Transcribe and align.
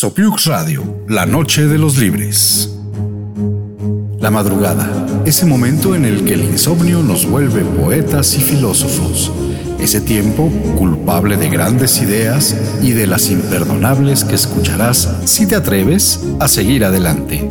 Sopiux 0.00 0.46
Radio, 0.46 1.04
la 1.08 1.26
noche 1.26 1.66
de 1.66 1.76
los 1.76 1.98
libres. 1.98 2.70
La 4.18 4.30
madrugada, 4.30 4.88
ese 5.26 5.44
momento 5.44 5.94
en 5.94 6.06
el 6.06 6.24
que 6.24 6.32
el 6.32 6.44
insomnio 6.44 7.02
nos 7.02 7.26
vuelve 7.26 7.60
poetas 7.60 8.34
y 8.34 8.40
filósofos. 8.40 9.30
Ese 9.78 10.00
tiempo 10.00 10.50
culpable 10.78 11.36
de 11.36 11.50
grandes 11.50 12.00
ideas 12.00 12.56
y 12.80 12.92
de 12.92 13.06
las 13.06 13.28
imperdonables 13.28 14.24
que 14.24 14.36
escucharás 14.36 15.16
si 15.26 15.44
te 15.46 15.54
atreves 15.54 16.20
a 16.38 16.48
seguir 16.48 16.86
adelante. 16.86 17.46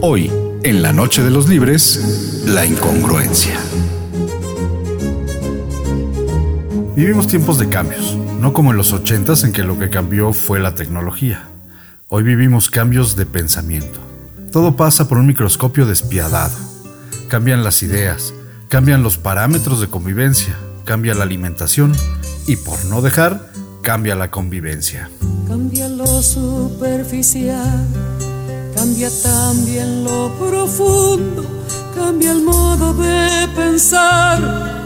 Hoy, 0.00 0.32
en 0.64 0.82
la 0.82 0.92
Noche 0.92 1.22
de 1.22 1.30
los 1.30 1.48
Libres, 1.48 2.42
la 2.44 2.66
incongruencia. 2.66 3.65
Vivimos 6.96 7.26
tiempos 7.28 7.58
de 7.58 7.68
cambios, 7.68 8.16
no 8.40 8.52
como 8.52 8.70
en 8.70 8.78
los 8.78 8.92
ochentas 8.92 9.44
en 9.44 9.52
que 9.52 9.62
lo 9.62 9.78
que 9.78 9.90
cambió 9.90 10.32
fue 10.32 10.58
la 10.58 10.74
tecnología. 10.74 11.44
Hoy 12.08 12.22
vivimos 12.22 12.70
cambios 12.70 13.16
de 13.16 13.26
pensamiento. 13.26 14.00
Todo 14.50 14.76
pasa 14.76 15.06
por 15.06 15.18
un 15.18 15.26
microscopio 15.26 15.86
despiadado. 15.86 16.56
Cambian 17.28 17.62
las 17.62 17.82
ideas, 17.82 18.32
cambian 18.68 19.02
los 19.02 19.18
parámetros 19.18 19.80
de 19.80 19.88
convivencia, 19.88 20.56
cambia 20.84 21.14
la 21.14 21.24
alimentación 21.24 21.92
y 22.46 22.56
por 22.56 22.82
no 22.86 23.02
dejar, 23.02 23.50
cambia 23.82 24.14
la 24.14 24.30
convivencia. 24.30 25.10
Cambia 25.46 25.88
lo 25.88 26.06
superficial 26.22 27.86
Cambia 28.76 29.08
también 29.22 30.04
lo 30.04 30.30
profundo, 30.38 31.44
cambia 31.94 32.32
el 32.32 32.42
modo 32.42 32.92
de 32.92 33.48
pensar, 33.56 34.85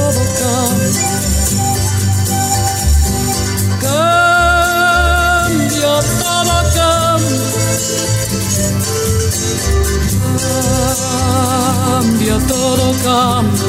cambia, 12.21 12.37
todo 12.47 12.93
cambia. 13.03 13.61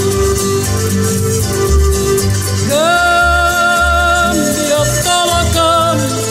Todo 2.69 3.03
cambia. 5.55 6.23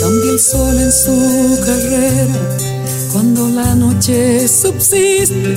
Cambia 0.00 0.30
el 0.30 0.38
sol 0.38 0.78
en 0.78 0.92
su 0.92 1.60
carrera 1.64 2.56
cuando 3.12 3.48
la 3.48 3.74
noche 3.74 4.46
subsiste, 4.46 5.56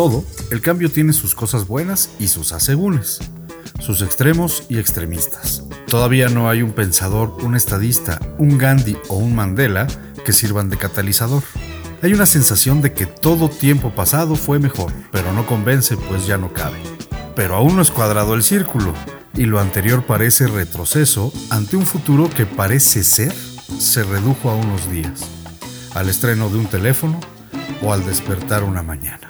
todo, 0.00 0.24
el 0.50 0.62
cambio 0.62 0.90
tiene 0.90 1.12
sus 1.12 1.34
cosas 1.34 1.66
buenas 1.66 2.08
y 2.18 2.28
sus 2.28 2.52
asegúnes, 2.52 3.18
sus 3.80 4.00
extremos 4.00 4.62
y 4.70 4.78
extremistas. 4.78 5.62
Todavía 5.88 6.30
no 6.30 6.48
hay 6.48 6.62
un 6.62 6.72
pensador, 6.72 7.36
un 7.42 7.54
estadista, 7.54 8.18
un 8.38 8.56
Gandhi 8.56 8.96
o 9.08 9.16
un 9.16 9.34
Mandela 9.34 9.86
que 10.24 10.32
sirvan 10.32 10.70
de 10.70 10.78
catalizador. 10.78 11.42
Hay 12.00 12.14
una 12.14 12.24
sensación 12.24 12.80
de 12.80 12.94
que 12.94 13.04
todo 13.04 13.50
tiempo 13.50 13.90
pasado 13.90 14.36
fue 14.36 14.58
mejor, 14.58 14.90
pero 15.12 15.34
no 15.34 15.46
convence 15.46 15.98
pues 15.98 16.26
ya 16.26 16.38
no 16.38 16.50
cabe. 16.54 16.78
Pero 17.36 17.56
aún 17.56 17.76
no 17.76 17.82
es 17.82 17.90
cuadrado 17.90 18.32
el 18.32 18.42
círculo, 18.42 18.94
y 19.34 19.44
lo 19.44 19.60
anterior 19.60 20.06
parece 20.06 20.46
retroceso 20.46 21.30
ante 21.50 21.76
un 21.76 21.84
futuro 21.84 22.30
que 22.30 22.46
parece 22.46 23.04
ser 23.04 23.34
se 23.78 24.02
redujo 24.02 24.48
a 24.48 24.54
unos 24.54 24.90
días, 24.90 25.20
al 25.92 26.08
estreno 26.08 26.48
de 26.48 26.56
un 26.56 26.68
teléfono 26.68 27.20
o 27.82 27.92
al 27.92 28.02
despertar 28.06 28.64
una 28.64 28.82
mañana. 28.82 29.29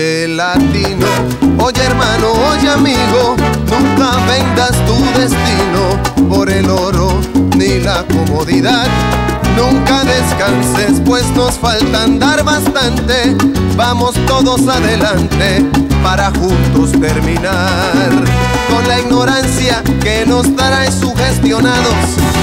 Oye 0.00 0.28
latino, 0.28 1.06
oye 1.62 1.82
hermano, 1.82 2.32
oye 2.50 2.70
amigo, 2.70 3.36
nunca 3.70 4.12
vendas 4.26 4.72
tu 4.86 4.94
destino 5.20 6.26
por 6.26 6.48
el 6.48 6.70
oro 6.70 7.20
ni 7.58 7.80
la 7.80 8.02
comodidad. 8.04 8.86
Nunca 9.58 10.02
descanses, 10.04 11.02
pues 11.04 11.26
nos 11.36 11.58
falta 11.58 12.04
andar 12.04 12.42
bastante. 12.44 13.36
Vamos 13.76 14.14
todos 14.26 14.66
adelante 14.68 15.66
para 16.02 16.30
juntos 16.30 16.92
terminar 16.98 18.10
con 18.70 18.88
la 18.88 19.00
ignorancia 19.00 19.82
que 20.02 20.24
nos 20.24 20.56
trae 20.56 20.90
sugestionados 20.90 21.94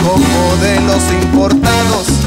con 0.05 0.21
modelos 0.21 1.01
importados 1.23 2.26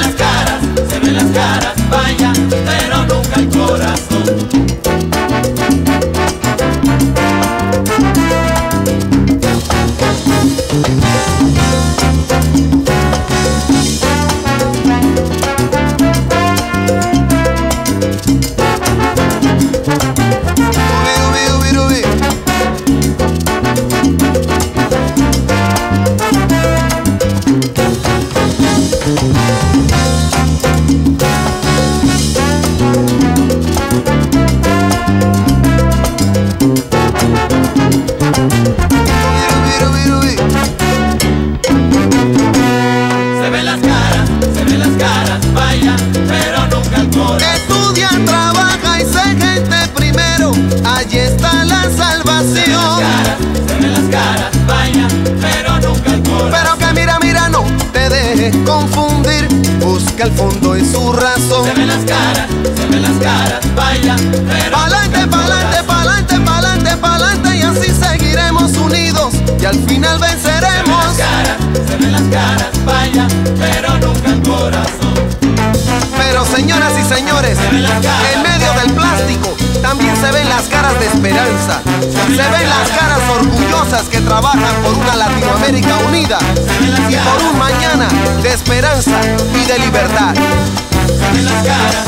De 89.71 89.79
libertad. 89.79 90.33
Se 90.35 91.31
ven 91.31 91.45
las 91.45 91.63
caras, 91.65 92.05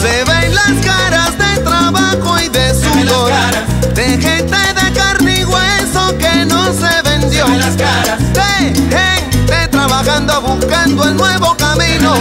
Se 0.00 0.24
ven 0.24 0.54
las 0.54 0.86
caras 0.86 1.36
de 1.36 1.60
trabajo 1.62 2.40
y 2.40 2.48
de 2.48 2.74
sudor, 2.74 3.32
de 3.94 4.04
gente 4.18 4.56
de 4.56 4.92
carne 4.94 5.40
y 5.40 5.44
hueso 5.44 6.16
que 6.16 6.46
no 6.46 6.72
se 6.72 7.02
vendió, 7.02 7.44
se 7.44 7.50
ven 7.50 7.60
las 7.60 7.76
caras, 7.76 8.18
de 8.32 8.72
gente 8.96 9.68
trabajando 9.70 10.40
buscando 10.40 11.04
el 11.04 11.16
nuevo 11.16 11.54
camino, 11.56 12.14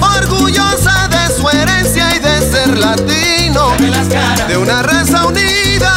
orgullosa 0.00 1.08
de 1.08 1.34
su 1.34 1.48
herencia 1.48 2.14
y 2.14 2.20
de 2.20 2.40
ser 2.48 2.78
latino, 2.78 3.72
se 3.76 3.82
ven 3.82 3.90
las 3.90 4.06
caras, 4.06 4.46
de 4.48 4.56
una 4.56 4.82
raza 4.84 5.26
unida, 5.26 5.92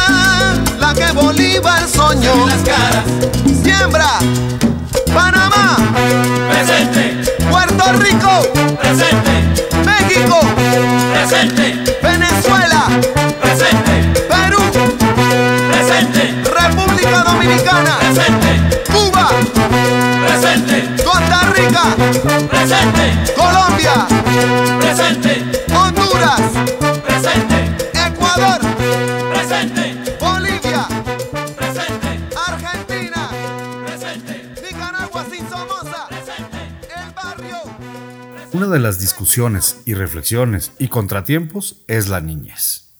la 0.80 0.94
que 0.94 1.12
Bolívar 1.12 1.86
se 1.86 1.96
soñó. 1.96 2.34
ven 2.34 2.48
las 2.48 2.62
caras. 2.62 3.04
Siembra, 3.62 4.18
Panamá, 5.14 5.76
Presente, 6.50 7.09
Puerto 7.90 8.04
Rico, 8.04 8.76
presente, 8.80 9.32
México, 9.84 10.38
presente, 11.12 11.98
Venezuela, 12.00 12.86
presente, 13.40 14.20
Perú, 14.28 14.62
presente, 15.72 16.34
República 16.56 17.24
Dominicana, 17.24 17.98
presente, 17.98 18.82
Cuba, 18.92 19.30
presente, 20.24 21.02
Costa 21.02 21.40
Rica, 21.52 21.82
presente, 22.48 23.32
Colombia, 23.34 24.06
presente, 24.78 25.44
Honduras, 25.74 26.40
presente, 27.02 27.58
Ecuador, 28.06 28.60
presente, 29.32 30.09
Una 38.60 38.68
de 38.68 38.78
las 38.78 39.00
discusiones 39.00 39.78
y 39.86 39.94
reflexiones 39.94 40.72
y 40.78 40.88
contratiempos 40.88 41.82
es 41.88 42.10
la 42.10 42.20
niñez. 42.20 42.90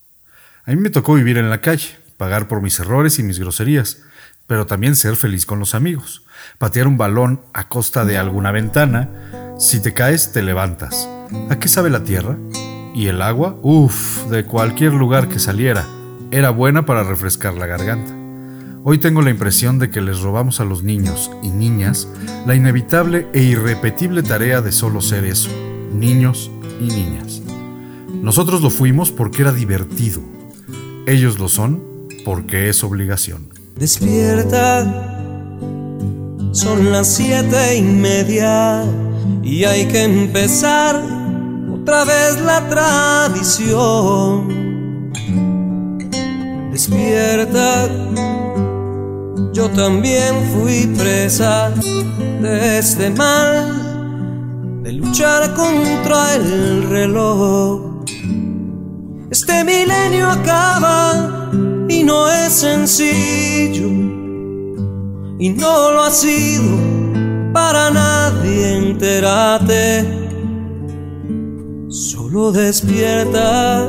A 0.64 0.70
mí 0.70 0.78
me 0.78 0.88
tocó 0.88 1.12
vivir 1.12 1.36
en 1.36 1.50
la 1.50 1.60
calle, 1.60 1.98
pagar 2.16 2.48
por 2.48 2.62
mis 2.62 2.80
errores 2.80 3.18
y 3.18 3.22
mis 3.22 3.38
groserías, 3.38 3.98
pero 4.46 4.64
también 4.64 4.96
ser 4.96 5.16
feliz 5.16 5.44
con 5.44 5.58
los 5.58 5.74
amigos, 5.74 6.24
patear 6.56 6.86
un 6.86 6.96
balón 6.96 7.42
a 7.52 7.68
costa 7.68 8.06
de 8.06 8.16
alguna 8.16 8.52
ventana, 8.52 9.10
si 9.58 9.82
te 9.82 9.92
caes 9.92 10.32
te 10.32 10.40
levantas. 10.40 11.06
¿A 11.50 11.58
qué 11.58 11.68
sabe 11.68 11.90
la 11.90 12.04
tierra? 12.04 12.38
Y 12.94 13.08
el 13.08 13.20
agua, 13.20 13.58
uff, 13.60 14.30
de 14.30 14.46
cualquier 14.46 14.94
lugar 14.94 15.28
que 15.28 15.38
saliera, 15.38 15.86
era 16.30 16.48
buena 16.48 16.86
para 16.86 17.04
refrescar 17.04 17.52
la 17.52 17.66
garganta. 17.66 18.19
Hoy 18.82 18.96
tengo 18.96 19.20
la 19.20 19.28
impresión 19.28 19.78
de 19.78 19.90
que 19.90 20.00
les 20.00 20.20
robamos 20.20 20.58
a 20.60 20.64
los 20.64 20.82
niños 20.82 21.30
y 21.42 21.50
niñas 21.50 22.08
la 22.46 22.54
inevitable 22.54 23.26
e 23.34 23.42
irrepetible 23.42 24.22
tarea 24.22 24.62
de 24.62 24.72
solo 24.72 25.02
ser 25.02 25.26
eso, 25.26 25.50
niños 25.92 26.50
y 26.80 26.84
niñas. 26.84 27.42
Nosotros 28.08 28.62
lo 28.62 28.70
fuimos 28.70 29.12
porque 29.12 29.42
era 29.42 29.52
divertido. 29.52 30.22
Ellos 31.06 31.38
lo 31.38 31.49
son 31.49 31.82
porque 32.25 32.70
es 32.70 32.82
obligación. 32.82 33.50
Despierta, 33.76 34.84
son 36.52 36.90
las 36.90 37.06
siete 37.06 37.76
y 37.76 37.82
media 37.82 38.82
y 39.42 39.64
hay 39.64 39.88
que 39.88 40.04
empezar 40.04 40.96
otra 41.70 42.06
vez 42.06 42.40
la 42.40 42.66
tradición. 42.70 44.49
Despierta, 46.72 47.90
yo 49.52 49.68
también 49.70 50.34
fui 50.52 50.87
presa 50.99 51.70
de 52.40 52.78
este 52.78 53.10
mal, 53.10 54.82
de 54.82 54.92
luchar 54.92 55.54
contra 55.54 56.34
el 56.34 56.88
reloj. 56.88 58.04
Este 59.30 59.64
milenio 59.64 60.28
acaba 60.28 61.50
y 61.88 62.02
no 62.02 62.28
es 62.30 62.52
sencillo 62.52 63.88
y 65.38 65.49
no 65.50 65.92
lo 65.92 66.02
ha 66.02 66.10
sido 66.10 66.76
para 67.52 67.90
nadie 67.90 68.76
entérate. 68.76 70.18
Solo 71.88 72.52
despierta 72.52 73.87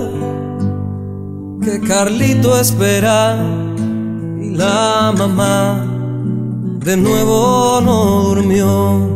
que 1.63 1.79
Carlito 1.81 2.60
espera 2.60 3.38
la 4.51 5.13
mamá 5.17 5.86
de 6.84 6.98
nuevo 6.98 7.79
no 7.81 8.24
durmió. 8.24 9.10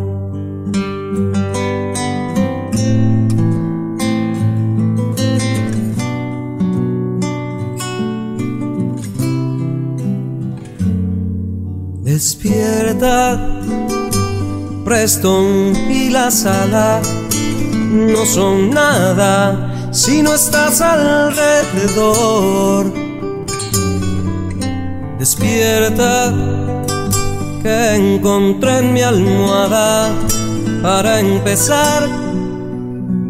Despierta, 12.04 13.62
Preston 14.86 15.76
y 15.90 16.10
la 16.12 16.32
sala 16.32 17.02
no 17.92 18.26
son 18.26 18.70
nada 18.70 19.92
si 19.92 20.22
no 20.22 20.34
estás 20.36 20.82
alrededor. 20.82 21.46
Despierta, 25.26 26.32
que 27.64 27.96
encontré 27.96 28.78
en 28.78 28.94
mi 28.94 29.02
almohada 29.02 30.12
para 30.84 31.20
empezar 31.20 32.08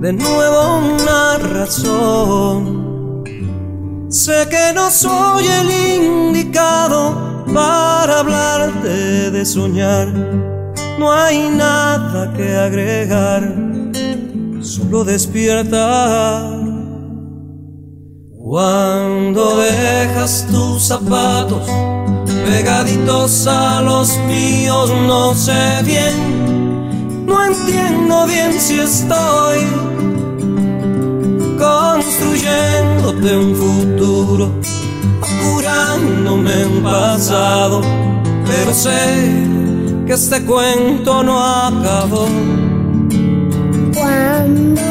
de 0.01 0.11
nuevo 0.11 0.79
una 0.79 1.37
razón. 1.37 3.23
Sé 4.09 4.45
que 4.49 4.73
no 4.75 4.91
soy 4.91 5.45
el 5.47 5.71
indicado 6.03 7.45
para 7.53 8.19
hablarte 8.19 9.31
de 9.31 9.45
soñar. 9.45 10.09
No 10.99 11.13
hay 11.13 11.47
nada 11.47 12.33
que 12.33 12.57
agregar, 12.57 13.55
solo 14.59 15.05
despierta. 15.05 16.64
Cuando 18.55 19.57
dejas 19.57 20.47
tus 20.49 20.83
zapatos 20.83 21.69
pegaditos 22.45 23.47
a 23.47 23.81
los 23.81 24.17
míos, 24.19 24.93
no 25.05 25.33
sé 25.33 25.81
bien, 25.83 27.25
no 27.25 27.43
entiendo 27.43 28.25
bien 28.25 28.57
si 28.57 28.79
estoy 28.79 29.59
construyéndote 31.59 33.37
un 33.37 33.55
futuro 33.57 34.49
curándome 35.43 36.65
un 36.65 36.81
pasado, 36.81 37.81
pero 38.47 38.73
sé 38.73 39.43
que 40.07 40.13
este 40.13 40.45
cuento 40.45 41.23
no 41.23 41.43
acabó. 41.43 42.25
Cuando 43.93 44.85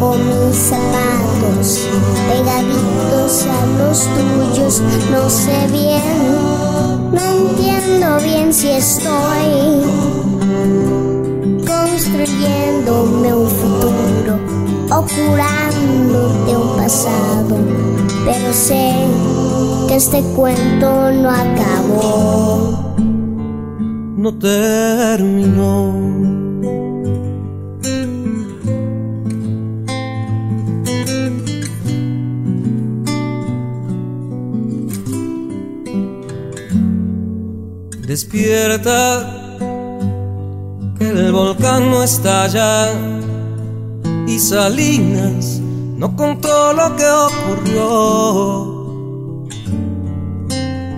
dejo 0.00 0.14
mis 0.14 0.56
zapatos 0.56 1.86
pegaditos 2.28 3.46
a 3.46 3.66
los 3.78 4.08
tuyos, 4.14 4.82
no 5.10 5.28
sé 5.28 5.66
bien, 5.70 6.02
no 7.12 7.20
entiendo 7.20 8.18
bien 8.22 8.50
si 8.52 8.70
estoy 8.70 9.82
construyéndome 11.66 13.34
un 13.34 13.48
futuro 13.48 14.38
o 14.90 15.02
curándote 15.02 16.56
un 16.56 16.76
pasado, 16.76 17.56
pero 18.24 18.52
sé 18.52 18.94
que 19.88 19.96
este 19.96 20.22
cuento 20.34 21.10
no 21.12 21.30
acabó. 21.30 22.94
No 24.16 24.32
terminó. 24.34 26.39
Despierta, 38.10 39.24
que 40.98 41.08
el 41.10 41.30
volcán 41.30 41.92
no 41.92 42.02
estalla 42.02 42.88
y 44.26 44.36
Salinas 44.36 45.60
no 45.96 46.16
contó 46.16 46.72
lo 46.72 46.96
que 46.96 47.08
ocurrió. 47.08 47.86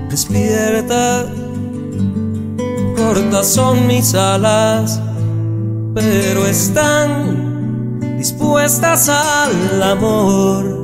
Despierta, 0.08 1.26
cortas 2.96 3.46
son 3.46 3.86
mis 3.86 4.14
alas, 4.14 4.98
pero 5.94 6.46
están 6.46 8.16
dispuestas 8.16 9.10
al 9.10 9.82
amor. 9.82 10.81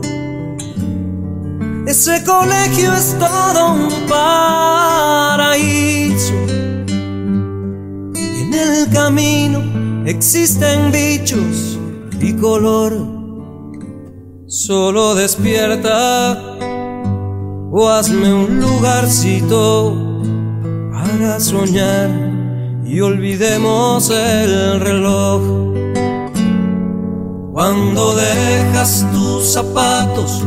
Ese 1.88 2.22
colegio 2.22 2.92
es 2.92 3.16
todo 3.18 3.72
un 3.72 3.88
paraíso. 4.10 5.54
Y 8.14 8.42
en 8.42 8.52
el 8.52 8.90
camino 8.92 9.62
existen 10.04 10.92
bichos 10.92 11.78
y 12.20 12.34
color. 12.34 12.94
Solo 14.46 15.14
despierta 15.14 16.58
o 17.72 17.88
hazme 17.88 18.34
un 18.34 18.60
lugarcito 18.60 19.96
para 20.92 21.40
soñar 21.40 22.10
y 22.84 23.00
olvidemos 23.00 24.10
el 24.10 24.78
reloj. 24.80 25.68
Cuando 27.58 28.14
dejas 28.14 29.04
tus 29.12 29.54
zapatos 29.54 30.44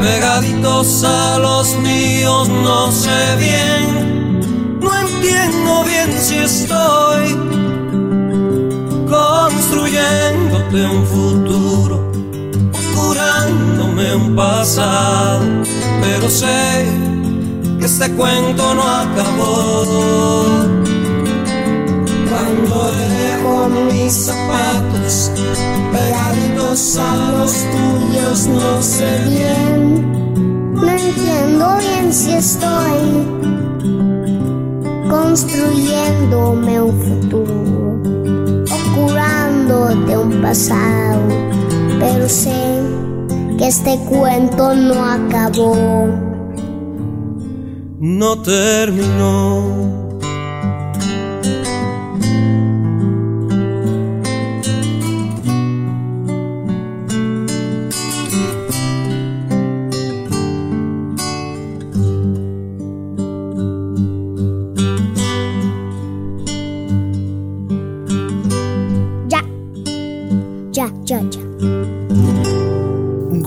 pegaditos 0.00 1.04
a 1.04 1.38
los 1.38 1.76
míos, 1.80 2.48
no 2.48 2.90
sé 2.90 3.36
bien, 3.38 4.80
no 4.80 4.90
entiendo 5.00 5.84
bien 5.84 6.10
si 6.18 6.38
estoy 6.38 7.36
construyéndote 9.06 10.86
un 10.86 11.06
futuro, 11.06 12.10
curándome 12.96 14.14
un 14.14 14.34
pasado, 14.34 15.44
pero 16.00 16.26
sé 16.30 16.86
que 17.78 17.84
este 17.84 18.10
cuento 18.12 18.74
no 18.74 18.82
acabó. 18.82 19.84
Cuando 22.30 23.19
mis 23.92 24.12
zapatos 24.12 25.30
pegaditos 25.92 26.96
a 26.96 27.32
los 27.32 27.52
tuyos, 27.52 28.46
no 28.46 28.82
sé 28.82 29.18
bien, 29.28 30.72
no 30.74 30.88
entiendo 30.88 31.76
bien 31.78 32.12
si 32.12 32.32
estoy 32.32 33.00
construyéndome 35.08 36.80
un 36.80 37.00
futuro 37.00 38.00
o 38.70 39.06
curándote 39.06 40.16
un 40.16 40.42
pasado, 40.42 41.20
pero 41.98 42.28
sé 42.28 42.80
que 43.58 43.66
este 43.66 43.98
cuento 44.08 44.74
no 44.74 45.04
acabó. 45.04 46.08
No 47.98 48.40
terminó. 48.40 50.09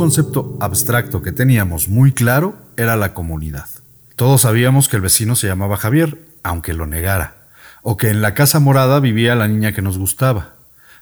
Concepto 0.04 0.58
abstracto 0.60 1.22
que 1.22 1.32
teníamos 1.32 1.88
muy 1.88 2.12
claro 2.12 2.58
era 2.76 2.98
la 2.98 3.14
comunidad. 3.14 3.70
Todos 4.18 4.42
sabíamos 4.42 4.90
que 4.90 4.98
el 4.98 5.02
vecino 5.02 5.34
se 5.38 5.48
llamaba 5.48 5.78
Javier, 5.78 6.20
aunque 6.44 6.74
lo 6.74 6.86
negara, 6.86 7.46
o 7.84 7.96
que 7.96 8.10
en 8.10 8.22
la 8.22 8.34
casa 8.34 8.60
morada 8.60 9.00
vivía 9.00 9.34
la 9.34 9.48
niña 9.48 9.72
que 9.72 9.82
nos 9.82 9.98
gustaba. 9.98 10.56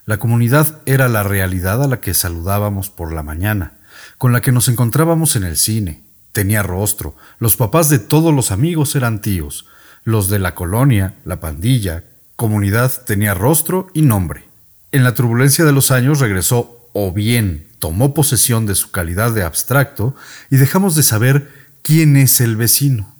La 0.05 0.17
comunidad 0.17 0.77
era 0.85 1.09
la 1.09 1.23
realidad 1.23 1.81
a 1.81 1.87
la 1.87 1.99
que 1.99 2.13
saludábamos 2.13 2.91
por 2.91 3.11
la 3.11 3.23
mañana, 3.23 3.73
con 4.19 4.33
la 4.33 4.41
que 4.41 4.51
nos 4.51 4.67
encontrábamos 4.67 5.35
en 5.35 5.45
el 5.45 5.57
cine. 5.57 6.03
Tenía 6.31 6.61
rostro, 6.61 7.15
los 7.39 7.55
papás 7.55 7.89
de 7.89 7.97
todos 7.97 8.31
los 8.31 8.51
amigos 8.51 8.95
eran 8.95 9.19
tíos, 9.19 9.65
los 10.03 10.29
de 10.29 10.37
la 10.37 10.53
colonia, 10.53 11.15
la 11.25 11.39
pandilla, 11.39 12.03
comunidad 12.35 12.91
tenía 13.07 13.33
rostro 13.33 13.87
y 13.95 14.03
nombre. 14.03 14.43
En 14.91 15.03
la 15.03 15.15
turbulencia 15.15 15.65
de 15.65 15.71
los 15.71 15.89
años 15.89 16.19
regresó 16.19 16.87
o 16.93 17.11
bien 17.11 17.70
tomó 17.81 18.13
posesión 18.13 18.65
de 18.65 18.75
su 18.75 18.91
calidad 18.91 19.33
de 19.33 19.43
abstracto 19.43 20.15
y 20.49 20.57
dejamos 20.57 20.95
de 20.95 21.03
saber 21.03 21.51
quién 21.81 22.15
es 22.15 22.39
el 22.39 22.55
vecino. 22.55 23.13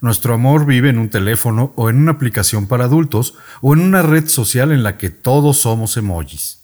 Nuestro 0.00 0.32
amor 0.32 0.64
vive 0.64 0.88
en 0.88 0.98
un 0.98 1.10
teléfono 1.10 1.72
o 1.76 1.90
en 1.90 1.96
una 1.96 2.12
aplicación 2.12 2.66
para 2.66 2.84
adultos 2.84 3.34
o 3.60 3.74
en 3.74 3.80
una 3.80 4.02
red 4.02 4.26
social 4.26 4.72
en 4.72 4.82
la 4.82 4.96
que 4.96 5.10
todos 5.10 5.58
somos 5.58 5.96
emojis. 5.96 6.60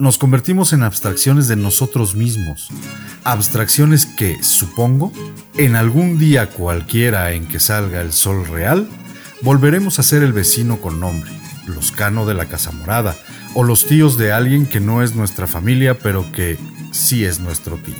Nos 0.00 0.18
convertimos 0.18 0.72
en 0.72 0.82
abstracciones 0.82 1.48
de 1.48 1.56
nosotros 1.56 2.14
mismos, 2.14 2.68
abstracciones 3.24 4.06
que, 4.06 4.42
supongo, 4.42 5.12
en 5.56 5.76
algún 5.76 6.18
día 6.18 6.50
cualquiera 6.50 7.32
en 7.32 7.46
que 7.46 7.60
salga 7.60 8.00
el 8.00 8.12
sol 8.12 8.46
real, 8.46 8.88
volveremos 9.42 9.98
a 9.98 10.02
ser 10.02 10.22
el 10.22 10.32
vecino 10.32 10.80
con 10.80 10.98
nombre, 10.98 11.30
los 11.66 11.92
cano 11.92 12.26
de 12.26 12.34
la 12.34 12.46
Casa 12.46 12.72
Morada, 12.72 13.16
o 13.54 13.64
los 13.64 13.86
tíos 13.86 14.18
de 14.18 14.32
alguien 14.32 14.66
que 14.66 14.80
no 14.80 15.02
es 15.02 15.14
nuestra 15.14 15.46
familia 15.46 15.98
pero 15.98 16.30
que 16.32 16.58
sí 16.98 17.24
es 17.24 17.38
nuestro 17.38 17.76
tío. 17.76 17.94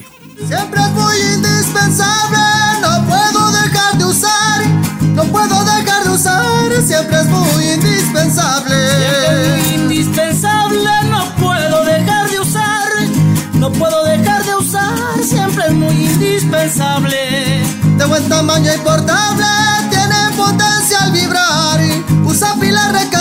Siempre 0.46 0.80
es 0.80 0.90
muy 0.90 1.16
indispensable, 1.34 2.38
no 2.82 3.06
puedo 3.06 3.52
dejar 3.52 3.96
de 3.96 4.04
usar, 4.04 4.66
no 5.14 5.24
puedo 5.24 5.64
dejar 5.64 6.04
de 6.04 6.10
usar, 6.10 6.82
siempre 6.84 7.20
es 7.20 7.26
muy 7.26 7.70
indispensable. 7.70 8.74
Siempre 8.90 9.28
es 9.30 9.48
muy 9.48 9.74
indispensable, 9.74 10.90
no 11.10 11.34
puedo 11.36 11.84
dejar 11.84 12.30
de 12.30 12.40
usar, 12.40 12.88
no 13.54 13.72
puedo 13.72 14.04
dejar 14.04 14.44
de 14.44 14.54
usar, 14.56 15.24
siempre 15.24 15.66
es 15.66 15.74
muy 15.74 16.04
indispensable. 16.04 17.62
De 17.96 18.04
buen 18.04 18.28
tamaño 18.28 18.72
y 18.74 18.78
portable, 18.78 19.46
tiene 19.90 20.36
potencia 20.36 21.02
al 21.02 21.12
vibrar, 21.12 21.80
usa 22.24 22.54
pila 22.60 22.92
recargable, 22.92 23.17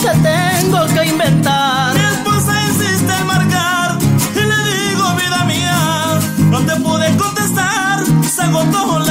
que 0.00 0.08
tengo 0.08 0.86
que 0.86 1.04
inventar. 1.06 1.94
Mi 1.94 2.00
esposa 2.00 2.52
insiste 2.68 3.12
en 3.20 3.26
marcar 3.26 3.98
y 4.34 4.40
le 4.50 4.58
digo, 4.72 5.14
vida 5.14 5.44
mía, 5.44 6.18
no 6.50 6.60
te 6.60 6.76
pude 6.76 7.14
contestar, 7.16 8.02
se 8.26 8.42
agotó 8.42 8.98
la 9.00 9.09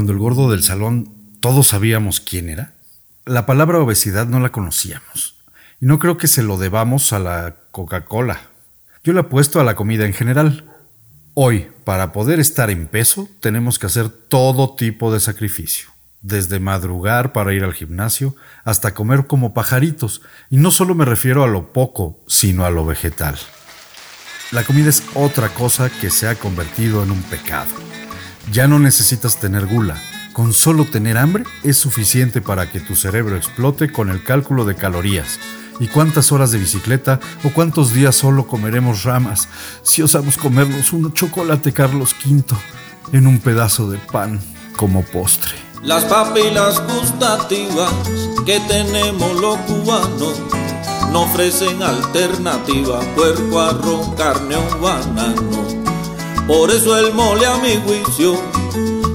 cuando 0.00 0.14
el 0.14 0.18
gordo 0.18 0.50
del 0.50 0.62
salón 0.62 1.12
todos 1.40 1.66
sabíamos 1.66 2.20
quién 2.20 2.48
era? 2.48 2.72
La 3.26 3.44
palabra 3.44 3.80
obesidad 3.80 4.26
no 4.26 4.40
la 4.40 4.50
conocíamos. 4.50 5.36
Y 5.78 5.84
no 5.84 5.98
creo 5.98 6.16
que 6.16 6.26
se 6.26 6.42
lo 6.42 6.56
debamos 6.56 7.12
a 7.12 7.18
la 7.18 7.56
Coca-Cola. 7.70 8.40
Yo 9.04 9.12
le 9.12 9.20
apuesto 9.20 9.60
a 9.60 9.64
la 9.64 9.76
comida 9.76 10.06
en 10.06 10.14
general. 10.14 10.64
Hoy, 11.34 11.68
para 11.84 12.12
poder 12.12 12.40
estar 12.40 12.70
en 12.70 12.86
peso, 12.86 13.28
tenemos 13.40 13.78
que 13.78 13.84
hacer 13.84 14.08
todo 14.08 14.74
tipo 14.74 15.12
de 15.12 15.20
sacrificio. 15.20 15.90
Desde 16.22 16.60
madrugar 16.60 17.34
para 17.34 17.52
ir 17.52 17.62
al 17.62 17.74
gimnasio 17.74 18.34
hasta 18.64 18.94
comer 18.94 19.26
como 19.26 19.52
pajaritos. 19.52 20.22
Y 20.48 20.56
no 20.56 20.70
solo 20.70 20.94
me 20.94 21.04
refiero 21.04 21.44
a 21.44 21.46
lo 21.46 21.74
poco, 21.74 22.18
sino 22.26 22.64
a 22.64 22.70
lo 22.70 22.86
vegetal. 22.86 23.38
La 24.50 24.64
comida 24.64 24.88
es 24.88 25.02
otra 25.12 25.50
cosa 25.50 25.90
que 25.90 26.08
se 26.08 26.26
ha 26.26 26.36
convertido 26.36 27.02
en 27.02 27.10
un 27.10 27.22
pecado. 27.24 27.89
Ya 28.52 28.66
no 28.66 28.80
necesitas 28.80 29.38
tener 29.38 29.66
gula. 29.66 29.96
Con 30.32 30.52
solo 30.52 30.84
tener 30.84 31.18
hambre 31.18 31.44
es 31.62 31.76
suficiente 31.76 32.40
para 32.40 32.68
que 32.70 32.80
tu 32.80 32.96
cerebro 32.96 33.36
explote 33.36 33.92
con 33.92 34.10
el 34.10 34.24
cálculo 34.24 34.64
de 34.64 34.74
calorías. 34.74 35.38
¿Y 35.78 35.86
cuántas 35.86 36.32
horas 36.32 36.50
de 36.50 36.58
bicicleta 36.58 37.20
o 37.44 37.50
cuántos 37.50 37.92
días 37.94 38.16
solo 38.16 38.46
comeremos 38.46 39.04
ramas 39.04 39.48
si 39.82 40.02
osamos 40.02 40.36
comernos 40.36 40.92
un 40.92 41.12
chocolate 41.12 41.72
Carlos 41.72 42.14
V 42.24 42.56
en 43.12 43.26
un 43.26 43.38
pedazo 43.38 43.88
de 43.88 43.98
pan 43.98 44.40
como 44.76 45.04
postre? 45.04 45.52
Las 45.82 46.04
papilas 46.04 46.82
gustativas 46.86 47.92
que 48.44 48.60
tenemos 48.68 49.40
los 49.40 49.56
cubanos 49.58 50.40
no 51.12 51.22
ofrecen 51.22 51.82
alternativa, 51.82 53.00
puerco, 53.14 53.60
arroz, 53.60 54.14
carne 54.16 54.56
o 54.56 54.78
banano. 54.80 55.79
Por 56.46 56.70
eso 56.70 56.98
el 56.98 57.12
mole 57.14 57.46
a 57.46 57.56
mi 57.58 57.76
juicio 57.86 58.34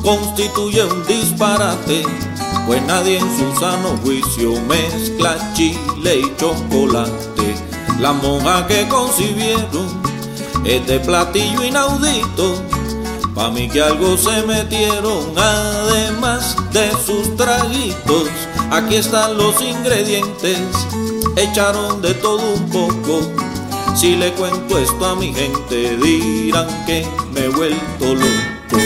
constituye 0.04 0.84
un 0.84 1.06
disparate, 1.06 2.04
pues 2.66 2.82
nadie 2.84 3.18
en 3.18 3.38
su 3.38 3.60
sano 3.60 3.98
juicio 4.04 4.54
mezcla 4.62 5.36
chile 5.54 6.20
y 6.20 6.36
chocolate. 6.38 7.56
La 8.00 8.14
monja 8.14 8.68
que 8.68 8.88
concibieron 8.88 9.88
este 10.66 11.00
platillo 11.00 11.64
inaudito, 11.64 12.62
pa' 13.34 13.50
mí 13.52 13.70
que 13.70 13.82
algo 13.82 14.18
se 14.18 14.42
metieron, 14.44 15.34
además 15.38 16.56
de 16.72 16.92
sus 17.06 17.36
traguitos. 17.36 18.30
Aquí 18.72 18.96
están 18.96 19.38
los 19.38 19.62
ingredientes, 19.62 20.60
echaron 21.36 22.02
de 22.02 22.14
todo 22.16 22.42
un 22.54 22.70
poco. 22.70 23.22
Si 23.96 24.18
le 24.18 24.32
cuento 24.34 24.78
esto 24.78 25.06
a 25.06 25.16
mi 25.16 25.34
gente, 25.34 25.96
dirán 25.98 26.68
que 26.86 27.08
me 27.34 27.46
he 27.46 27.48
vuelto 27.48 28.14
loco. 28.14 28.84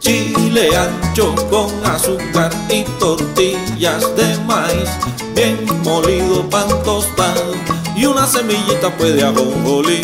Chile 0.00 0.68
ancho 0.76 1.34
con 1.48 1.70
azúcar 1.86 2.50
y 2.68 2.82
tortillas 2.98 4.04
de 4.16 4.36
maíz, 4.44 4.90
bien 5.36 5.56
molido, 5.84 6.42
pan 6.50 6.68
tostado 6.82 7.54
y 7.96 8.04
una 8.06 8.26
semillita 8.26 8.90
puede 8.98 9.22
ajonjolí. 9.22 10.00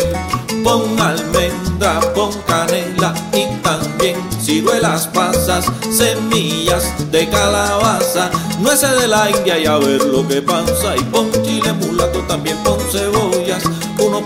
Pon 0.63 1.01
almendra, 1.01 2.01
pon 2.15 2.31
canela 2.47 3.15
y 3.33 3.47
también 3.63 4.17
ciruelas 4.41 5.09
pasas, 5.09 5.67
semillas 5.91 7.11
de 7.11 7.29
calabaza, 7.29 8.31
nueces 8.61 9.01
de 9.01 9.09
la 9.09 9.31
India 9.31 9.59
y 9.59 9.67
a 9.67 9.79
ver 9.79 10.05
lo 10.05 10.27
que 10.27 10.43
pasa. 10.43 10.97
Y 10.97 11.03
pon 11.05 11.31
chile 11.45 11.73
mulato, 11.73 12.21
también 12.21 12.57
pon 12.65 12.79
cebollas, 12.91 13.28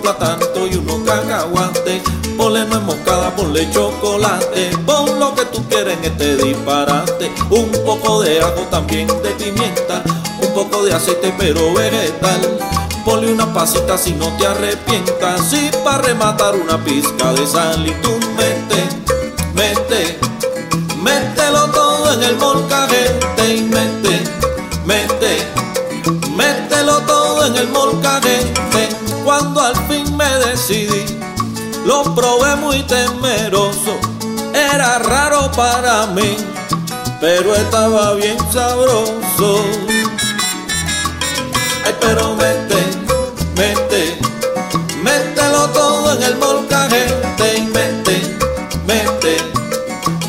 unos 0.02 0.16
plátanos 0.16 0.48
y 0.70 0.76
unos 0.76 1.00
cacahuates. 1.06 2.02
Ponle 2.36 2.64
nuez 2.66 2.82
moscada, 2.82 3.34
ponle 3.36 3.70
chocolate, 3.70 4.70
pon 4.86 5.18
lo 5.18 5.34
que 5.34 5.44
tú 5.46 5.62
quieres 5.68 5.96
en 5.98 6.04
este 6.04 6.36
disparate. 6.36 7.30
Un 7.50 7.70
poco 7.84 8.22
de 8.22 8.40
ajo, 8.40 8.62
también 8.70 9.06
de 9.06 9.30
pimienta, 9.30 10.02
un 10.40 10.54
poco 10.54 10.84
de 10.84 10.94
aceite 10.94 11.32
pero 11.38 11.72
vegetal. 11.74 12.58
Ponle 13.04 13.32
una 13.32 13.52
pasita 13.52 13.98
si 13.98 14.12
no 14.12 14.28
te 14.38 14.46
arrepientas. 14.46 15.52
Y 15.52 15.70
para 15.84 15.98
rematar 15.98 16.54
una 16.56 16.82
pizca 16.82 17.32
de 17.32 17.46
sal 17.46 17.86
y 17.86 17.92
tú 18.02 18.10
mete, 18.36 18.88
mete, 19.54 20.18
mételo 21.02 21.70
todo 21.70 22.14
en 22.14 22.22
el 22.22 22.36
molcajete 22.36 23.54
y 23.54 23.62
mete, 23.62 24.22
mete, 24.86 25.46
mételo 26.36 27.00
todo 27.00 27.46
en 27.46 27.56
el 27.56 27.68
molcajete. 27.68 28.62
Cuando 29.24 29.60
al 29.60 29.76
lo 31.84 32.14
probé 32.14 32.54
muy 32.54 32.82
temeroso. 32.84 33.98
Era 34.54 35.00
raro 35.00 35.50
para 35.50 36.06
mí, 36.06 36.36
pero 37.20 37.56
estaba 37.56 38.14
bien 38.14 38.36
sabroso. 38.52 39.64
Ay, 41.84 41.94
pero 42.00 42.36
mete, 42.36 42.76
mete, 43.56 44.18
mételo 45.02 45.68
todo 45.70 46.12
en 46.12 46.22
el 46.22 46.36
molcajete 46.36 47.56
y 47.56 47.62
mete, 47.62 48.38
mete, 48.86 49.36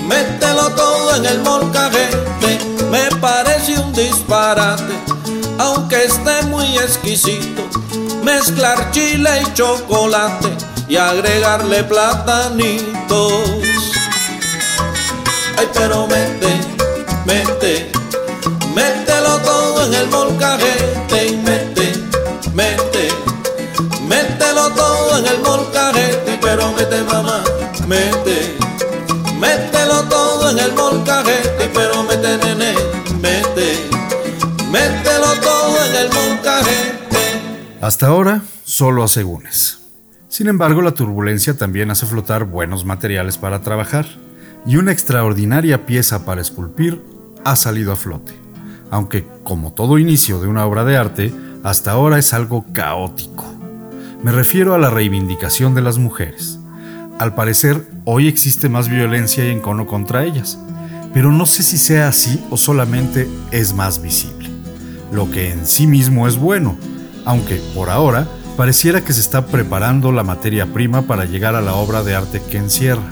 mételo 0.08 0.72
todo 0.72 1.15
en 1.15 1.26
el 1.28 1.41
molcajete. 1.41 2.60
Me 2.89 3.08
parece 3.22 3.78
un 3.80 3.93
disparate, 3.93 4.93
aunque 5.60 6.06
esté 6.06 6.41
muy 6.48 6.76
exquisito, 6.80 7.62
mezclar 8.23 8.91
chile 8.91 9.29
y 9.41 9.53
chocolate 9.53 10.49
y 10.88 10.95
agregarle 10.95 11.83
platanitos. 11.83 13.33
Ay, 15.57 15.69
pero 15.73 16.07
mete, 16.07 16.51
mete, 17.25 17.91
mételo 18.73 19.38
todo 19.39 19.86
en 19.86 19.93
el 19.93 20.07
molcajete 20.07 21.27
y 21.27 21.38
mete, 21.38 21.93
mete, 22.53 23.09
mételo 24.07 24.69
todo 24.71 25.19
en 25.19 25.27
el 25.27 25.39
molcajete, 25.39 26.39
pero 26.41 26.71
mete 26.73 27.03
mamá, 27.03 27.43
mete, 27.88 28.57
mételo 29.39 30.03
todo 30.03 30.49
en 30.49 30.59
el 30.59 30.73
molcajete, 30.73 31.71
pero 31.73 32.03
mete 32.03 32.42
Hasta 37.84 38.08
ahora, 38.08 38.41
solo 38.63 39.04
asegúnes. 39.04 39.80
Sin 40.30 40.48
embargo, 40.48 40.82
la 40.82 40.93
turbulencia 40.93 41.58
también 41.58 41.91
hace 41.91 42.06
flotar 42.06 42.46
buenos 42.46 42.86
materiales 42.86 43.38
para 43.38 43.62
trabajar, 43.62 44.06
y 44.65 44.78
una 44.78 44.93
extraordinaria 44.93 45.86
pieza 45.86 46.24
para 46.24 46.39
esculpir 46.39 47.04
ha 47.43 47.58
salido 47.58 47.91
a 47.91 47.98
flote, 47.98 48.36
aunque, 48.89 49.28
como 49.43 49.74
todo 49.74 49.98
inicio 49.98 50.39
de 50.39 50.48
una 50.48 50.65
obra 50.65 50.86
de 50.86 50.96
arte, 50.96 51.34
hasta 51.62 51.91
ahora 51.91 52.17
es 52.17 52.34
algo 52.34 52.63
caótico. 52.72 53.54
Me 54.24 54.32
refiero 54.32 54.74
a 54.74 54.78
la 54.78 54.89
reivindicación 54.89 55.76
de 55.76 55.82
las 55.82 55.98
mujeres. 55.98 56.60
Al 57.19 57.36
parecer, 57.36 57.86
hoy 58.06 58.30
existe 58.30 58.69
más 58.69 58.88
violencia 58.88 59.43
y 59.46 59.52
encono 59.52 59.88
contra 59.88 60.24
ellas, 60.24 60.58
pero 61.13 61.34
no 61.34 61.46
sé 61.46 61.63
si 61.63 61.78
sea 61.78 62.08
así 62.08 62.41
o 62.50 62.56
solamente 62.56 63.28
es 63.52 63.74
más 63.74 64.02
visible, 64.02 64.50
lo 65.12 65.30
que 65.30 65.52
en 65.52 65.65
sí 65.67 65.86
mismo 65.86 66.30
es 66.30 66.38
bueno, 66.38 66.78
aunque 67.25 67.55
por 67.73 67.89
ahora 67.89 68.27
pareciera 68.57 69.03
que 69.03 69.13
se 69.13 69.21
está 69.21 69.47
preparando 69.47 70.12
la 70.12 70.23
materia 70.23 70.67
prima 70.67 71.03
para 71.03 71.25
llegar 71.25 71.55
a 71.55 71.62
la 71.62 71.73
obra 71.75 72.03
de 72.03 72.15
arte 72.15 72.41
que 72.41 72.57
encierra. 72.57 73.09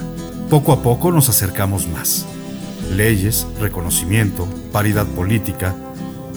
Poco 0.50 0.74
a 0.74 0.82
poco 0.82 1.12
nos 1.12 1.30
acercamos 1.30 1.88
más. 1.88 2.26
Leyes, 2.95 3.47
reconocimiento, 3.60 4.47
paridad 4.71 5.06
política. 5.08 5.76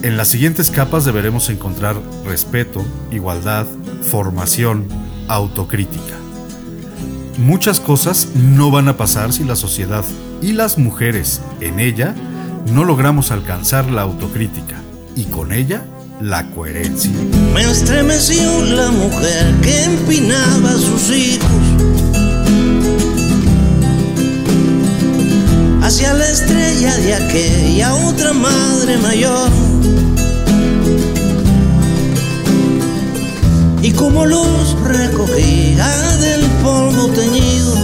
En 0.03 0.17
las 0.17 0.29
siguientes 0.29 0.71
capas 0.71 1.05
deberemos 1.05 1.49
encontrar 1.51 1.97
respeto, 2.25 2.85
igualdad, 3.11 3.67
formación, 4.03 4.87
autocrítica. 5.29 6.15
Muchas 7.39 7.81
cosas 7.81 8.29
no 8.37 8.71
van 8.71 8.89
a 8.89 8.97
pasar 8.97 9.33
si 9.33 9.45
la 9.45 9.57
sociedad 9.57 10.05
y 10.41 10.53
las 10.53 10.79
mujeres 10.79 11.41
en 11.61 11.81
ella 11.81 12.15
no 12.73 12.85
logramos 12.85 13.31
alcanzar 13.31 13.91
la 13.91 14.03
autocrítica 14.03 14.81
y 15.17 15.25
con 15.25 15.53
ella 15.53 15.85
la 16.21 16.45
coherencia. 16.51 17.11
Me 17.53 17.63
estremeció 17.63 18.65
la 18.65 18.91
mujer 18.91 19.55
que 19.63 19.85
empinaba 19.85 20.71
a 20.71 20.79
sus 20.79 21.11
hijos 21.11 21.51
hacia 25.83 26.15
la 26.15 26.29
estrella 26.29 26.97
de 26.97 27.15
aquella 27.15 27.95
otra 27.95 28.33
madre 28.33 28.97
mayor. 28.99 29.51
Y 33.83 33.93
como 33.93 34.25
los 34.25 34.81
recogía 34.83 36.17
del 36.21 36.43
polvo 36.63 37.09
teñido 37.09 37.84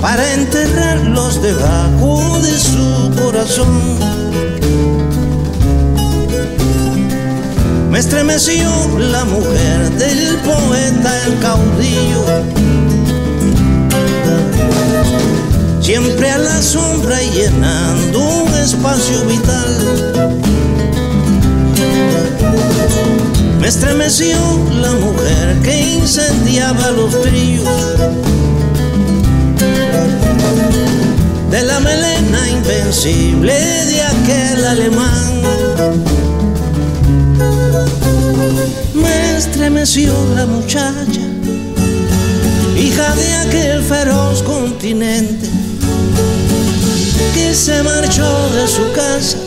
para 0.00 0.32
enterrarlos 0.34 1.42
debajo 1.42 2.38
de 2.40 2.58
su 2.58 3.10
corazón. 3.22 3.98
Me 7.90 7.98
estremeció 7.98 8.70
la 8.98 9.24
mujer 9.24 9.90
del 9.92 10.36
poeta, 10.38 11.26
el 11.26 11.38
caudillo 11.40 12.70
siempre 15.92 16.30
a 16.30 16.38
la 16.38 16.62
sombra 16.62 17.20
llenando 17.20 18.20
un 18.20 18.54
espacio 18.54 19.24
vital. 19.24 19.76
Me 23.60 23.66
estremeció 23.66 24.36
la 24.80 24.92
mujer 24.92 25.58
que 25.64 25.96
incendiaba 25.96 26.92
los 26.92 27.20
trillos 27.22 28.29
de 31.50 31.62
la 31.62 31.80
melena 31.80 32.48
invencible 32.48 33.52
de 33.52 34.02
aquel 34.02 34.64
alemán. 34.64 35.42
Me 38.94 39.36
estremeció 39.36 40.12
la 40.34 40.46
muchacha, 40.46 41.24
hija 42.76 43.14
de 43.14 43.34
aquel 43.34 43.82
feroz 43.82 44.42
continente 44.42 45.48
que 47.34 47.54
se 47.54 47.82
marchó 47.82 48.50
de 48.50 48.66
su 48.66 48.92
casa 48.92 49.38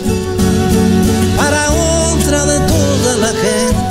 para 1.38 1.72
otra 1.72 2.46
de 2.46 2.60
toda 2.68 3.18
la 3.18 3.28
gente. 3.28 3.84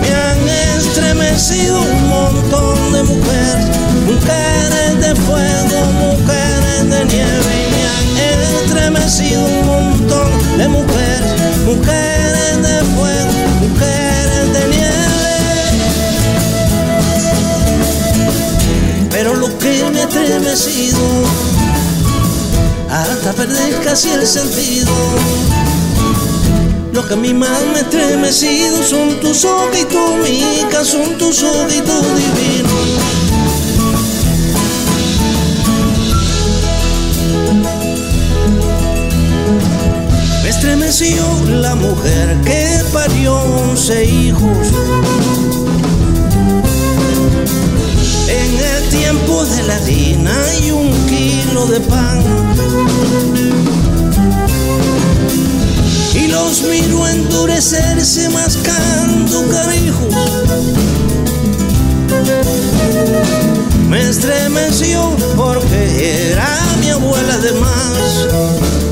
Me 0.00 0.14
han 0.14 0.48
estremecido 0.78 1.80
un 1.80 2.08
montón 2.08 2.92
de 2.92 3.02
mujeres, 3.02 3.76
mujeres 4.04 5.00
de 5.00 5.14
fuego, 5.14 5.76
mujeres 6.06 6.90
de 6.90 7.04
nieve. 7.06 7.52
Y 7.62 7.66
me 7.72 7.82
han 7.94 8.06
estremecido 8.64 9.44
un 9.44 9.66
montón 9.66 10.28
de 10.58 10.68
mujeres, 10.68 11.32
mujeres 11.64 12.62
de 12.62 12.76
fuego, 12.94 13.32
mujeres 13.60 14.52
de 14.52 14.62
nieve. 14.68 14.92
Pero 19.10 19.34
lo 19.34 19.58
que 19.58 19.84
me 19.92 20.00
ha 20.00 20.04
estremecido 20.04 20.98
hasta 22.92 23.32
perder 23.32 23.80
casi 23.82 24.10
el 24.10 24.26
sentido. 24.26 24.92
Lo 26.92 27.06
que 27.06 27.14
a 27.14 27.16
mí 27.16 27.32
más 27.32 27.64
me 27.72 27.78
ha 27.78 27.82
estremecido 27.82 28.82
son 28.82 29.18
tus 29.20 29.44
ojos 29.46 29.70
y 29.80 29.84
tu 29.86 30.16
mica, 30.16 30.84
son 30.84 31.16
tus 31.16 31.42
ojos 31.42 31.72
y 31.74 31.80
tu 31.80 31.92
divino. 31.92 33.21
La 40.94 41.74
mujer 41.74 42.38
que 42.44 42.84
parió 42.92 43.34
once 43.34 44.04
hijos. 44.04 44.68
En 48.28 48.58
el 48.58 48.88
tiempo 48.90 49.42
de 49.46 49.62
la 49.62 49.76
harina 49.76 50.34
y 50.62 50.70
un 50.70 50.92
kilo 51.06 51.66
de 51.68 51.80
pan. 51.80 52.22
Y 56.14 56.26
los 56.28 56.60
miro 56.60 57.08
endurecerse 57.08 58.28
mascando 58.28 59.48
carijos. 59.48 60.14
Me 63.88 64.10
estremeció 64.10 65.16
porque 65.36 66.32
era 66.32 66.60
mi 66.82 66.90
abuela 66.90 67.38
de 67.38 67.52
más. 67.52 68.91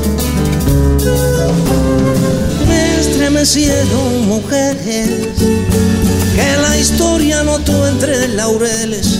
Estremecieron 3.31 4.27
mujeres 4.27 5.09
que 6.35 6.57
la 6.61 6.77
historia 6.77 7.43
notó 7.43 7.87
entre 7.87 8.27
laureles 8.27 9.19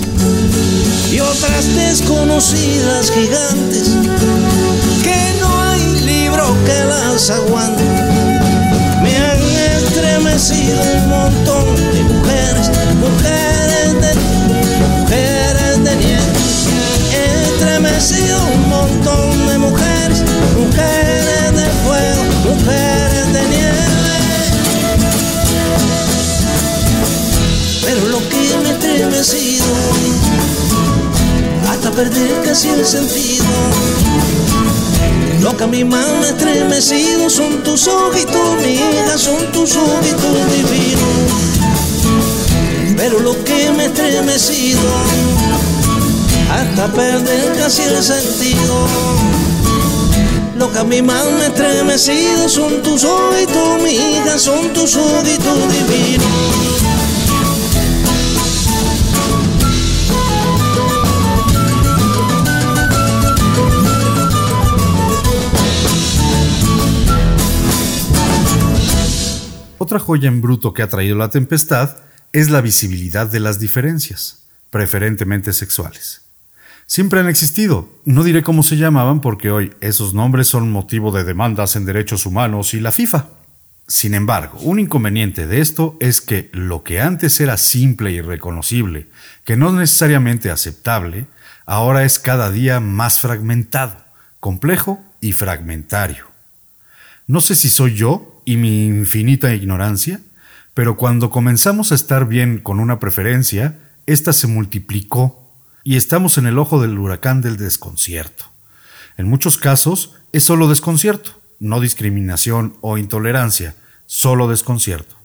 y 1.09 1.19
otras 1.21 1.73
desconocidas 1.75 3.09
gigantes 3.09 3.89
que 5.01 5.39
no 5.39 5.61
hay 5.61 6.01
libro 6.01 6.43
que 6.65 6.83
las 6.83 7.29
aguante. 7.29 7.83
Me 9.01 9.15
han 9.17 9.41
estremecido 9.77 10.81
un 10.97 11.09
montón 11.09 11.75
de 11.93 12.03
mujeres, 12.03 12.69
mujeres 12.99 13.93
de 14.01 14.13
mujeres 14.99 15.83
de 15.85 15.95
nieve. 15.95 16.31
Han 17.15 17.39
estremecido 17.53 18.37
un 18.55 18.69
montón 18.69 19.47
de 19.47 19.57
mujeres, 19.57 20.23
mujeres 20.57 21.55
de 21.55 21.65
fuego, 21.85 22.20
hasta 31.69 31.91
perder 31.91 32.41
casi 32.43 32.69
el 32.69 32.83
sentido. 32.83 33.45
Lo 35.41 35.55
que 35.55 35.63
a 35.63 35.67
mí 35.67 35.83
más 35.83 36.07
me 36.19 36.25
ha 36.25 36.29
estremecido 36.29 37.29
son 37.29 37.61
tus 37.61 37.87
y 37.87 38.25
tu 38.25 38.55
miga, 38.63 39.17
son 39.19 39.51
tus 39.51 39.75
ojos 39.75 40.07
y 40.07 40.11
tu 40.13 40.27
divino. 40.55 41.07
Pero 42.97 43.19
lo 43.19 43.43
que 43.43 43.69
me 43.77 43.85
estremecido 43.85 44.89
hasta 46.51 46.87
perder 46.87 47.53
casi 47.59 47.83
el 47.83 48.01
sentido. 48.01 48.87
Lo 50.55 50.71
que 50.71 50.79
a 50.79 50.83
mí 50.83 51.03
más 51.03 51.25
me 51.25 51.43
ha 51.43 51.47
estremecido 51.47 52.49
son 52.49 52.81
tus 52.81 53.03
y 53.03 53.45
tu 53.45 53.83
miga, 53.83 54.39
son 54.39 54.73
tus 54.73 54.95
ojos 54.95 55.27
y 55.27 55.37
Otra 69.91 69.99
joya 69.99 70.29
en 70.29 70.39
bruto 70.39 70.73
que 70.73 70.83
ha 70.83 70.87
traído 70.87 71.17
la 71.17 71.31
tempestad 71.31 71.97
es 72.31 72.49
la 72.49 72.61
visibilidad 72.61 73.27
de 73.27 73.41
las 73.41 73.59
diferencias, 73.59 74.45
preferentemente 74.69 75.51
sexuales. 75.51 76.21
Siempre 76.85 77.19
han 77.19 77.27
existido, 77.27 77.89
no 78.05 78.23
diré 78.23 78.41
cómo 78.41 78.63
se 78.63 78.77
llamaban 78.77 79.19
porque 79.19 79.51
hoy 79.51 79.73
esos 79.81 80.13
nombres 80.13 80.47
son 80.47 80.71
motivo 80.71 81.11
de 81.11 81.25
demandas 81.25 81.75
en 81.75 81.85
derechos 81.85 82.25
humanos 82.25 82.73
y 82.73 82.79
la 82.79 82.93
FIFA. 82.93 83.27
Sin 83.85 84.13
embargo, 84.13 84.59
un 84.61 84.79
inconveniente 84.79 85.45
de 85.45 85.59
esto 85.59 85.97
es 85.99 86.21
que 86.21 86.49
lo 86.53 86.83
que 86.83 87.01
antes 87.01 87.41
era 87.41 87.57
simple 87.57 88.13
y 88.13 88.21
reconocible, 88.21 89.09
que 89.43 89.57
no 89.57 89.73
necesariamente 89.73 90.51
aceptable, 90.51 91.27
ahora 91.65 92.05
es 92.05 92.17
cada 92.17 92.49
día 92.49 92.79
más 92.79 93.19
fragmentado, 93.19 94.05
complejo 94.39 95.03
y 95.19 95.33
fragmentario. 95.33 96.27
No 97.27 97.41
sé 97.41 97.55
si 97.55 97.67
soy 97.67 97.95
yo 97.95 98.30
y 98.45 98.57
mi 98.57 98.85
infinita 98.85 99.53
ignorancia, 99.53 100.21
pero 100.73 100.97
cuando 100.97 101.29
comenzamos 101.29 101.91
a 101.91 101.95
estar 101.95 102.27
bien 102.27 102.59
con 102.59 102.79
una 102.79 102.99
preferencia, 102.99 103.77
ésta 104.05 104.33
se 104.33 104.47
multiplicó 104.47 105.41
y 105.83 105.95
estamos 105.95 106.37
en 106.37 106.45
el 106.45 106.59
ojo 106.59 106.81
del 106.81 106.97
huracán 106.97 107.41
del 107.41 107.57
desconcierto. 107.57 108.45
En 109.17 109.27
muchos 109.27 109.57
casos 109.57 110.15
es 110.31 110.43
solo 110.43 110.67
desconcierto, 110.67 111.31
no 111.59 111.79
discriminación 111.79 112.75
o 112.81 112.97
intolerancia, 112.97 113.75
solo 114.05 114.47
desconcierto. 114.47 115.15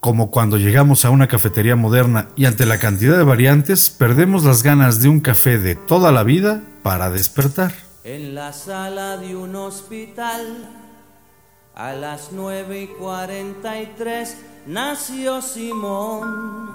Como 0.00 0.30
cuando 0.30 0.56
llegamos 0.56 1.04
a 1.04 1.10
una 1.10 1.28
cafetería 1.28 1.76
moderna 1.76 2.28
y 2.34 2.46
ante 2.46 2.64
la 2.64 2.78
cantidad 2.78 3.18
de 3.18 3.24
variantes 3.24 3.90
perdemos 3.90 4.44
las 4.44 4.62
ganas 4.62 5.00
de 5.02 5.08
un 5.08 5.20
café 5.20 5.58
de 5.58 5.74
toda 5.74 6.10
la 6.10 6.22
vida 6.22 6.62
para 6.82 7.10
despertar. 7.10 7.74
En 8.02 8.34
la 8.34 8.54
sala 8.54 9.18
de 9.18 9.36
un 9.36 9.54
hospital, 9.56 10.70
a 11.80 11.94
las 11.94 12.30
nueve 12.30 12.82
y 12.82 12.88
cuarenta 12.88 13.80
y 13.80 13.86
tres, 13.96 14.36
nació 14.66 15.40
Simón. 15.40 16.68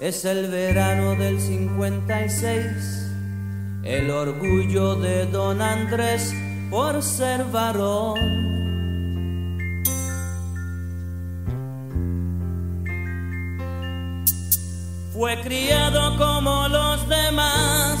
Es 0.00 0.24
el 0.24 0.50
verano 0.50 1.14
del 1.14 1.40
56, 1.40 2.66
el 3.84 4.10
orgullo 4.10 4.96
de 4.96 5.26
don 5.26 5.62
Andrés 5.62 6.34
por 6.68 7.00
ser 7.00 7.44
varón. 7.44 8.18
Fue 15.12 15.40
criado 15.42 16.16
como 16.18 16.66
los 16.66 17.08
demás, 17.08 18.00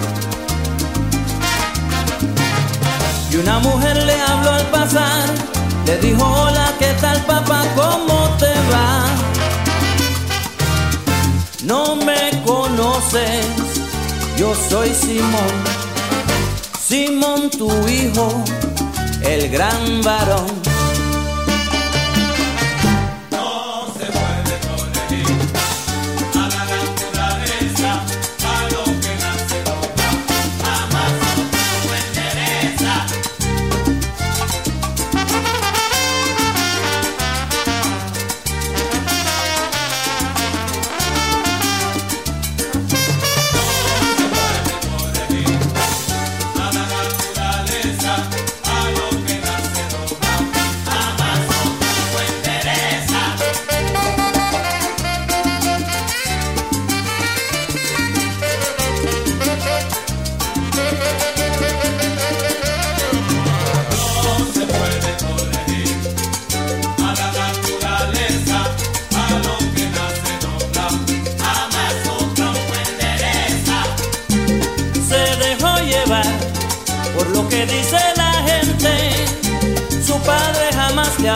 Y 3.31 3.37
una 3.37 3.59
mujer 3.59 3.95
le 4.03 4.21
habló 4.21 4.51
al 4.51 4.65
pasar, 4.67 5.23
le 5.85 5.97
dijo, 5.99 6.21
hola, 6.21 6.73
¿qué 6.77 6.93
tal 6.99 7.17
papá? 7.21 7.63
¿Cómo 7.75 8.29
te 8.37 8.53
va? 8.69 9.05
No 11.63 11.95
me 11.95 12.43
conoces, 12.43 13.45
yo 14.37 14.53
soy 14.69 14.93
Simón, 14.93 15.53
Simón 16.85 17.49
tu 17.51 17.69
hijo, 17.87 18.43
el 19.23 19.49
gran 19.49 20.01
varón. 20.01 20.50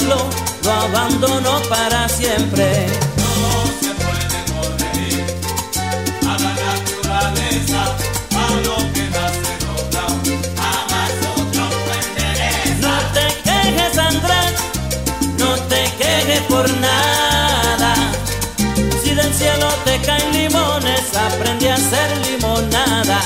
Lo 0.08 0.72
abandonó 0.72 1.60
para 1.70 2.08
siempre. 2.10 2.88
No 3.18 3.66
se 3.82 3.92
puede 4.04 4.38
corregir 4.54 5.26
a 6.22 6.34
la 6.44 6.54
naturaleza, 6.54 7.82
a 8.32 8.50
lo 8.66 8.78
que 8.94 9.04
nace 9.16 9.54
doblado, 9.66 10.16
jamás 10.58 11.12
otro 11.38 11.66
endereza. 12.02 12.88
No 12.88 12.96
te 13.16 13.26
quejes, 13.44 13.98
Andrés, 13.98 14.54
no 15.40 15.52
te 15.70 15.82
quejes 15.98 16.42
por 16.50 16.70
nada. 16.78 17.96
Si 19.04 19.10
del 19.14 19.34
cielo 19.34 19.68
te 19.86 20.00
caen 20.02 20.32
limones, 20.34 21.16
aprende 21.16 21.72
a 21.72 21.76
hacer 21.76 22.18
limonada. 22.28 23.22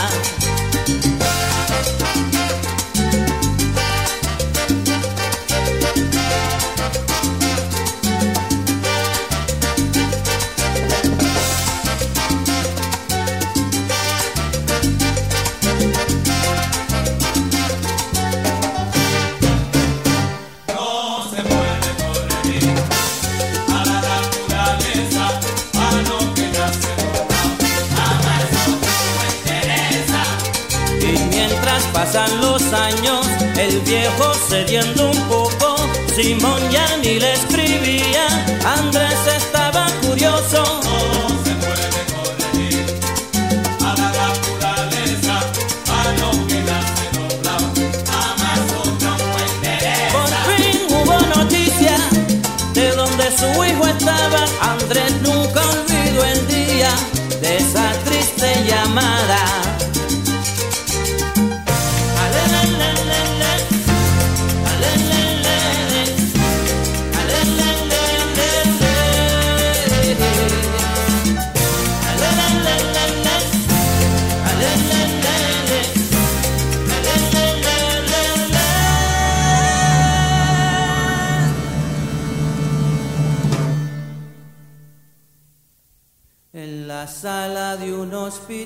Cediendo 34.49 35.11
un 35.11 35.27
poco, 35.27 35.75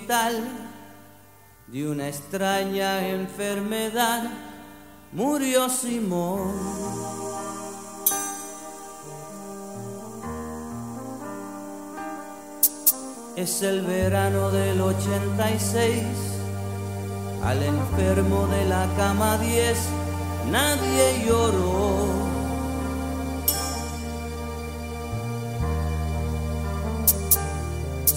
de 0.08 1.88
una 1.88 2.10
extraña 2.10 3.08
enfermedad 3.08 4.24
murió 5.14 5.70
Simón. 5.70 6.52
Es 13.38 13.62
el 13.62 13.82
verano 13.82 14.52
del 14.52 14.82
86, 14.82 16.04
al 17.44 17.64
enfermo 17.64 18.48
de 18.48 18.66
la 18.66 18.88
cama 18.98 19.38
10 19.38 19.78
nadie 20.52 21.26
lloró. 21.26 22.33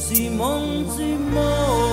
Simón, 0.08 0.86
No 1.34 1.85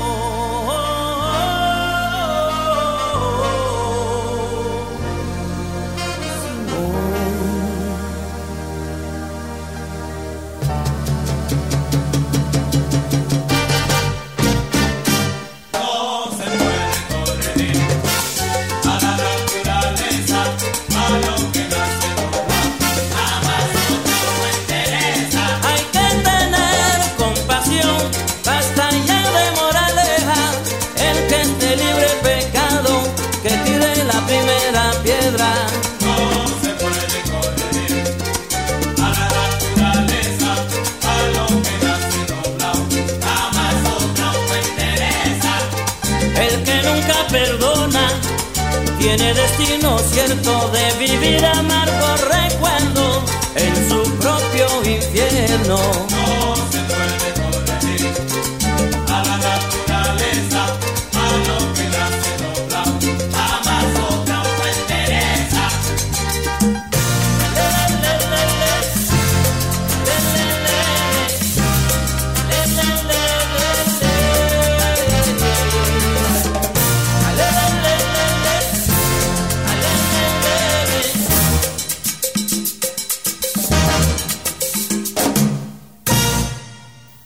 tiene 49.15 49.33
destino 49.35 49.99
cierto 49.99 50.69
de 50.69 51.07
vivir 51.07 51.45
amargo 51.45 52.15
recuerdo 52.31 53.23
en 53.55 53.89
su 53.89 54.01
propio 54.17 54.67
infierno. 54.89 56.52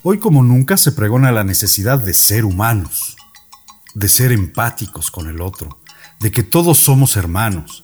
Hoy 0.09 0.19
como 0.19 0.41
nunca 0.41 0.77
se 0.77 0.93
pregona 0.93 1.33
la 1.33 1.43
necesidad 1.43 1.99
de 1.99 2.13
ser 2.13 2.45
humanos, 2.45 3.17
de 3.93 4.07
ser 4.07 4.31
empáticos 4.31 5.11
con 5.11 5.27
el 5.27 5.41
otro, 5.41 5.81
de 6.21 6.31
que 6.31 6.43
todos 6.43 6.77
somos 6.77 7.17
hermanos, 7.17 7.83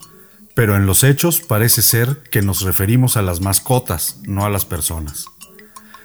pero 0.55 0.77
en 0.77 0.85
los 0.85 1.03
hechos 1.03 1.41
parece 1.41 1.81
ser 1.81 2.23
que 2.31 2.41
nos 2.41 2.61
referimos 2.61 3.17
a 3.17 3.21
las 3.23 3.41
mascotas, 3.41 4.19
no 4.23 4.45
a 4.45 4.49
las 4.49 4.63
personas. 4.63 5.25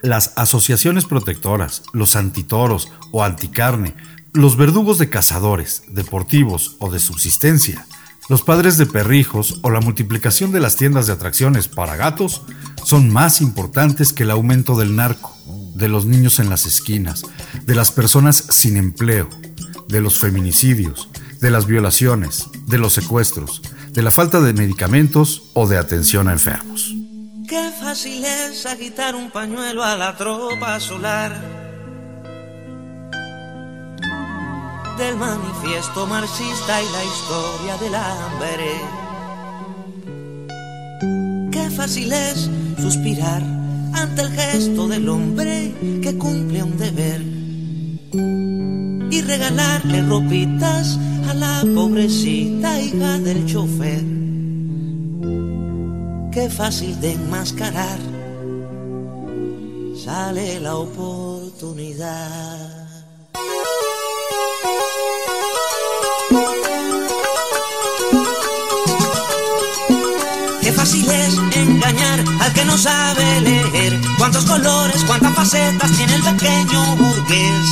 Las 0.01 0.33
asociaciones 0.35 1.05
protectoras, 1.05 1.83
los 1.93 2.17
antitoros 2.17 2.91
o 3.13 3.23
anticarne, 3.23 3.95
los 4.33 4.57
verdugos 4.57 4.97
de 4.97 5.09
cazadores, 5.09 5.83
deportivos 5.87 6.75
o 6.79 6.91
de 6.91 6.99
subsistencia, 6.99 7.87
los 8.27 8.41
padres 8.41 8.77
de 8.77 8.87
perrijos 8.87 9.59
o 9.61 9.69
la 9.69 9.79
multiplicación 9.79 10.51
de 10.51 10.59
las 10.59 10.75
tiendas 10.75 11.07
de 11.07 11.13
atracciones 11.13 11.69
para 11.69 11.95
gatos 11.95 12.41
son 12.83 13.09
más 13.09 13.39
importantes 13.39 14.11
que 14.11 14.23
el 14.23 14.31
aumento 14.31 14.77
del 14.77 14.97
narco, 14.97 15.38
de 15.79 15.87
los 15.87 16.05
niños 16.05 16.39
en 16.39 16.49
las 16.49 16.65
esquinas, 16.65 17.23
de 17.63 17.75
las 17.75 17.91
personas 17.91 18.43
sin 18.49 18.77
empleo, 18.77 19.29
de 19.87 20.01
los 20.01 20.19
feminicidios, 20.19 21.09
de 21.39 21.49
las 21.49 21.65
violaciones, 21.65 22.47
de 22.67 22.77
los 22.77 22.93
secuestros, 22.93 23.61
de 23.91 24.03
la 24.03 24.11
falta 24.11 24.41
de 24.41 24.53
medicamentos 24.53 25.49
o 25.53 25.67
de 25.67 25.77
atención 25.77 26.27
a 26.27 26.33
enfermos. 26.33 26.93
Qué 27.47 27.71
fácil 27.81 28.23
es 28.23 28.65
agitar 28.65 29.15
un 29.15 29.31
pañuelo 29.31 29.83
a 29.83 29.95
la 29.97 30.15
tropa 30.15 30.79
solar 30.79 31.41
del 34.97 35.15
manifiesto 35.15 36.05
marxista 36.05 36.81
y 36.81 36.85
la 36.91 37.03
historia 37.05 37.77
del 37.77 37.95
hambre. 37.95 38.81
Qué 41.51 41.69
fácil 41.71 42.11
es 42.11 42.49
suspirar 42.79 43.58
ante 43.93 44.21
el 44.21 44.29
gesto 44.31 44.87
del 44.87 45.09
hombre 45.09 45.73
que 46.01 46.17
cumple 46.17 46.63
un 46.63 46.77
deber 46.77 47.21
y 49.11 49.21
regalarle 49.21 50.01
ropitas 50.03 50.99
a 51.27 51.33
la 51.33 51.65
pobrecita 51.75 52.79
hija 52.79 53.19
del 53.19 53.45
chofer. 53.45 54.03
Qué 56.31 56.49
fácil 56.49 56.99
de 57.01 57.13
enmascarar 57.13 57.99
sale 59.95 60.59
la 60.59 60.75
oportunidad. 60.77 62.09
Fácil 70.89 71.11
es 71.11 71.37
engañar 71.55 72.23
al 72.41 72.53
que 72.53 72.65
no 72.65 72.75
sabe 72.75 73.41
leer. 73.41 73.99
Cuántos 74.17 74.43
colores, 74.45 75.03
cuántas 75.05 75.35
facetas 75.35 75.91
tiene 75.91 76.15
el 76.15 76.23
pequeño 76.23 76.95
burgués. 76.95 77.67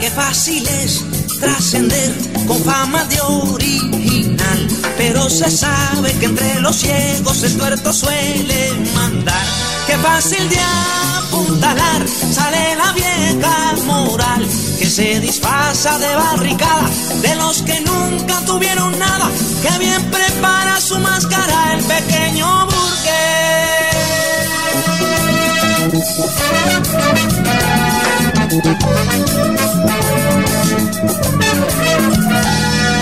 Qué 0.00 0.10
fácil 0.10 0.66
es 0.66 1.04
trascender 1.40 2.14
con 2.46 2.62
fama 2.62 3.04
de 3.04 3.20
original. 3.20 4.68
Pero 4.96 5.28
se 5.30 5.50
sabe 5.50 6.12
que 6.18 6.26
entre 6.26 6.60
los 6.60 6.76
ciegos 6.76 7.42
el 7.42 7.56
tuerto 7.56 7.92
suele 7.92 8.72
mandar. 8.94 9.46
Qué 9.86 9.96
fácil 9.98 10.48
de 10.48 10.58
apuntalar 10.60 12.06
sale 12.32 12.76
la 12.76 12.92
vieja 12.92 13.74
moral 13.86 14.46
que 14.78 14.88
se 14.88 15.20
disfraza 15.20 15.98
de 15.98 16.14
barricada 16.14 16.90
de 17.22 17.34
los 17.36 17.62
que 17.62 17.80
nunca 17.80 18.40
tuvieron 18.46 18.98
nada. 18.98 19.30
Que 19.62 19.78
bien 19.78 20.02
prepara 20.10 20.80
su 20.80 20.98
máscara 20.98 21.74
el 21.74 21.84
pequeño 21.84 22.66
burgués. 22.66 23.40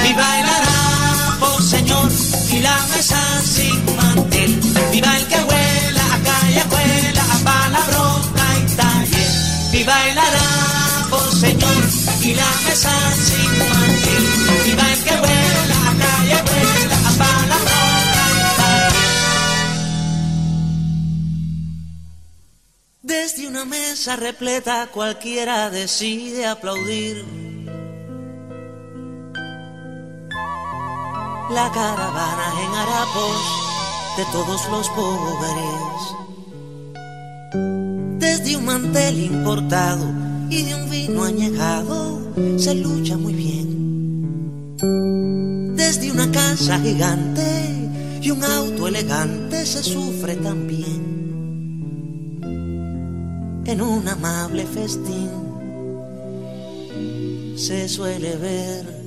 Y 0.09 0.13
bailará, 0.15 1.37
por 1.41 1.63
señor, 1.63 2.11
y 2.53 2.59
la 2.61 2.79
mesa 2.95 3.21
sin 3.43 3.97
mantel. 3.97 4.61
Viva 4.93 5.17
el 5.17 5.27
que 5.27 5.37
huela 5.37 6.05
a 6.15 6.19
calle, 6.29 6.63
huela 6.71 7.23
a 7.35 7.39
palabrota 7.49 8.45
y 8.59 8.77
taller. 8.77 9.31
Y 9.73 9.85
bailará, 9.85 10.49
por 11.11 11.35
señor, 11.35 11.83
y 12.23 12.35
la 12.35 12.51
mesa 12.67 12.95
sin 13.27 13.51
mantel. 13.71 14.25
Viva 14.65 14.93
el 14.93 15.05
que 15.05 15.15
huela 15.23 15.79
a 15.91 15.93
calle, 16.05 16.37
huela 16.49 16.99
a 17.09 17.13
palabrota. 17.23 17.79
Desde 23.03 23.49
una 23.49 23.65
mesa 23.65 24.17
repleta 24.17 24.89
cualquiera 24.93 25.71
decide 25.71 26.47
aplaudir. 26.47 27.58
La 31.51 31.71
caravana 31.73 32.53
en 32.63 32.71
harapos 32.75 33.41
de 34.19 34.25
todos 34.33 34.69
los 34.71 34.87
pobres. 34.91 36.15
Desde 38.19 38.55
un 38.59 38.67
mantel 38.67 39.19
importado 39.19 40.05
y 40.51 40.65
de 40.65 40.75
un 40.75 40.91
vino 40.91 41.25
añejado 41.25 42.21
se 42.59 42.75
lucha 42.75 43.17
muy 43.17 43.33
bien. 43.33 44.77
Desde 45.75 46.13
una 46.13 46.31
casa 46.31 46.79
gigante 46.81 47.91
y 48.21 48.31
un 48.31 48.45
auto 48.45 48.87
elegante 48.87 49.65
se 49.65 49.83
sufre 49.83 50.37
también. 50.37 51.09
En 53.65 53.81
un 53.81 54.07
amable 54.07 54.67
festín 54.67 55.31
se 57.57 57.89
suele 57.89 58.37
ver 58.37 58.98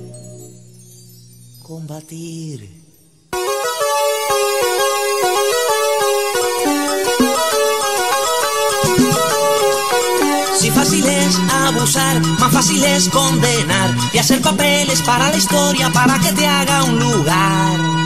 combatir. 1.72 2.68
Si 10.60 10.70
fácil 10.70 11.06
es 11.06 11.38
abusar, 11.66 12.20
más 12.40 12.52
fácil 12.52 12.84
es 12.84 13.08
condenar 13.08 13.90
y 14.12 14.18
hacer 14.18 14.42
papeles 14.42 15.00
para 15.00 15.30
la 15.30 15.36
historia 15.38 15.90
para 15.90 16.18
que 16.18 16.32
te 16.32 16.46
haga 16.46 16.84
un 16.84 16.98
lugar. 16.98 18.01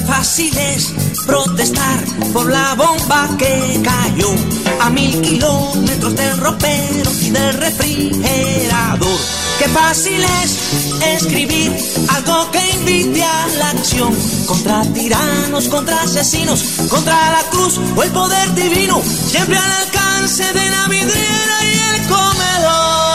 Qué 0.00 0.06
fácil 0.06 0.56
es 0.56 0.94
protestar 1.26 2.02
por 2.32 2.50
la 2.50 2.74
bomba 2.74 3.28
que 3.38 3.82
cayó 3.84 4.34
a 4.80 4.88
mil 4.88 5.20
kilómetros 5.20 6.16
del 6.16 6.38
ropero 6.38 7.10
y 7.20 7.28
del 7.28 7.52
refrigerador. 7.52 9.20
Qué 9.58 9.68
fácil 9.68 10.24
es 10.42 10.58
escribir 11.04 11.76
algo 12.08 12.50
que 12.50 12.66
invite 12.76 13.22
a 13.22 13.46
la 13.58 13.70
acción 13.70 14.16
contra 14.46 14.80
tiranos, 14.94 15.68
contra 15.68 16.00
asesinos, 16.00 16.62
contra 16.88 17.32
la 17.32 17.42
cruz 17.50 17.78
o 17.94 18.02
el 18.02 18.10
poder 18.10 18.54
divino, 18.54 19.02
siempre 19.04 19.58
al 19.58 19.70
alcance 19.70 20.44
de 20.50 20.70
la 20.70 20.88
vidriera 20.88 21.58
y 21.62 21.94
el 21.94 22.08
comedor. 22.08 23.09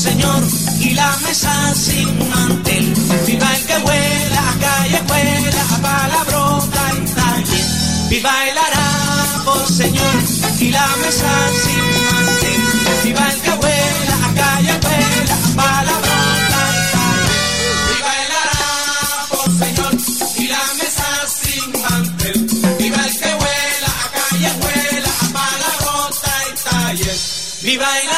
Señor, 0.00 0.42
y 0.80 0.90
la 0.94 1.14
mesa 1.26 1.74
sin 1.74 2.08
mantel. 2.30 2.94
Viva 3.26 3.54
el 3.54 3.66
que 3.66 3.76
huela 3.84 4.44
callejuela, 4.64 5.62
a 5.74 5.78
palabrota 5.88 6.82
y 6.96 7.00
taller. 7.16 7.66
Viva 8.08 8.32
el 8.48 8.58
harapo, 8.58 9.66
señor, 9.66 10.16
y 10.58 10.70
la 10.70 10.86
mesa 11.02 11.32
sin 11.62 11.84
mantel. 12.08 12.62
Viva 13.04 13.24
el 13.30 13.40
que 13.44 13.50
huela 13.50 14.16
callejuela, 14.40 15.34
a 15.34 15.50
palabrota 15.60 16.60
y 16.72 16.82
taller. 16.94 17.44
Viva 17.90 18.12
el 18.24 18.32
harapo, 18.40 19.38
señor, 19.60 19.92
y 20.38 20.46
la 20.48 20.64
mesa 20.78 21.08
sin 21.40 21.66
mantel. 21.82 22.38
Viva 22.78 23.02
el 23.06 23.14
que 23.20 23.32
huela 23.40 23.92
callejuela, 24.16 25.10
a 25.20 25.28
palabrota 25.36 26.32
y 26.48 26.52
taller. 26.70 27.18
Viva 27.62 27.88
el 28.00 28.08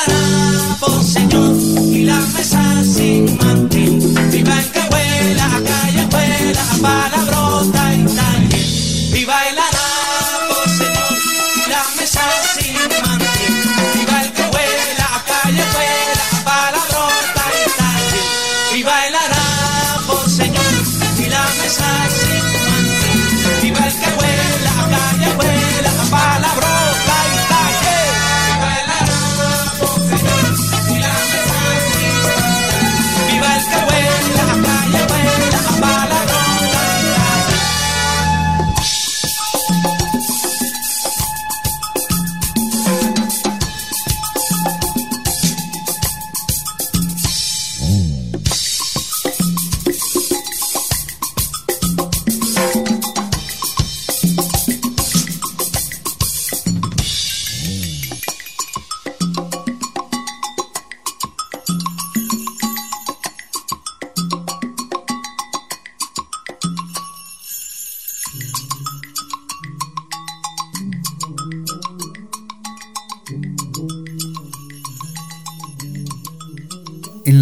harapo, 0.82 1.02
señor, 1.02 1.56
y 1.86 2.04
la 2.04 2.18
mesa 2.36 2.84
sin 2.84 3.36
mantel. 3.38 3.98
Viva 4.30 4.58
el 4.58 4.70
que 4.70 4.80
huela 4.90 5.46
a 5.46 5.60
callejuela, 5.62 6.62
a 6.62 6.76
palabrota 6.82 7.91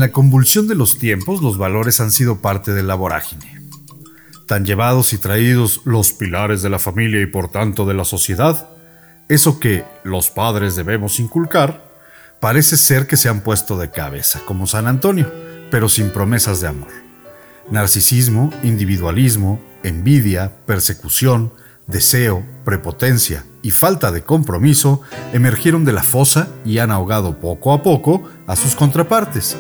En 0.01 0.07
la 0.07 0.13
convulsión 0.13 0.67
de 0.67 0.75
los 0.75 0.99
tiempos, 0.99 1.43
los 1.43 1.59
valores 1.59 2.01
han 2.01 2.11
sido 2.11 2.41
parte 2.41 2.73
de 2.73 2.83
la 2.83 2.95
vorágine. 2.95 3.61
Tan 4.47 4.65
llevados 4.65 5.13
y 5.13 5.19
traídos 5.19 5.83
los 5.85 6.15
pilares 6.15 6.63
de 6.63 6.71
la 6.71 6.79
familia 6.79 7.21
y 7.21 7.27
por 7.27 7.51
tanto 7.51 7.85
de 7.85 7.93
la 7.93 8.07
sociedad, 8.07 8.71
eso 9.29 9.61
que 9.61 9.85
los 10.03 10.31
padres 10.31 10.75
debemos 10.75 11.21
inculcar, 11.21 11.85
parece 12.41 12.79
ser 12.79 13.07
que 13.07 13.19
se 13.19 13.29
han 13.29 13.43
puesto 13.43 13.77
de 13.77 13.91
cabeza, 13.91 14.41
como 14.47 14.67
San 14.67 14.87
Antonio, 14.87 15.31
pero 15.71 15.87
sin 15.87 16.09
promesas 16.09 16.63
de 16.63 16.69
amor. 16.69 16.89
Narcisismo, 17.71 18.55
individualismo, 18.63 19.61
envidia, 19.83 20.51
persecución, 20.65 21.53
deseo, 21.87 22.43
prepotencia 22.65 23.45
y 23.61 23.71
falta 23.71 24.13
de 24.13 24.23
compromiso 24.23 25.03
emergieron 25.35 25.85
de 25.85 25.93
la 25.93 26.03
fosa 26.03 26.49
y 26.65 26.79
han 26.79 26.91
ahogado 26.91 27.39
poco 27.39 27.75
a 27.75 27.83
poco 27.83 28.25
a 28.47 28.57
sus 28.57 28.75
contrapartes. 28.75 29.59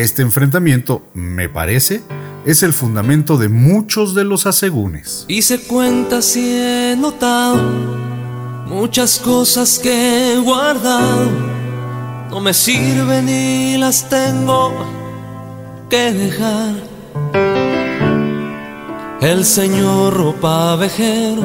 Este 0.00 0.22
enfrentamiento, 0.22 1.02
me 1.12 1.50
parece, 1.50 2.00
es 2.46 2.62
el 2.62 2.72
fundamento 2.72 3.36
de 3.36 3.50
muchos 3.50 4.14
de 4.14 4.24
los 4.24 4.46
asegúnes. 4.46 5.26
Hice 5.28 5.60
cuentas 5.60 6.34
y 6.36 6.56
he 6.56 6.96
notado 6.98 7.60
muchas 8.66 9.18
cosas 9.18 9.78
que 9.78 10.32
he 10.32 10.38
guardado. 10.38 11.28
No 12.30 12.40
me 12.40 12.54
sirven 12.54 13.28
y 13.28 13.76
las 13.76 14.08
tengo 14.08 14.72
que 15.90 16.12
dejar. 16.14 16.76
El 19.20 19.44
señor 19.44 20.14
ropa 20.14 20.76
vejero 20.76 21.42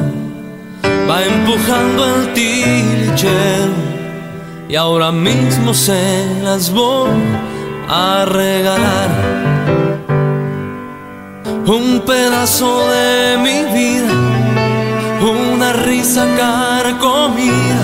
va 1.06 1.22
empujando 1.22 2.06
el 2.06 2.32
tilichero 2.32 3.74
y 4.66 4.76
ahora 4.76 5.12
mismo 5.12 5.74
se 5.74 6.24
las 6.42 6.72
voy 6.72 7.10
a 7.88 8.24
regalar. 8.26 9.10
Un 11.66 12.02
pedazo 12.06 12.88
de 12.88 13.38
mi 13.38 13.64
vida, 13.74 14.12
una 15.20 15.72
risa 15.72 16.26
carcomida, 16.36 17.80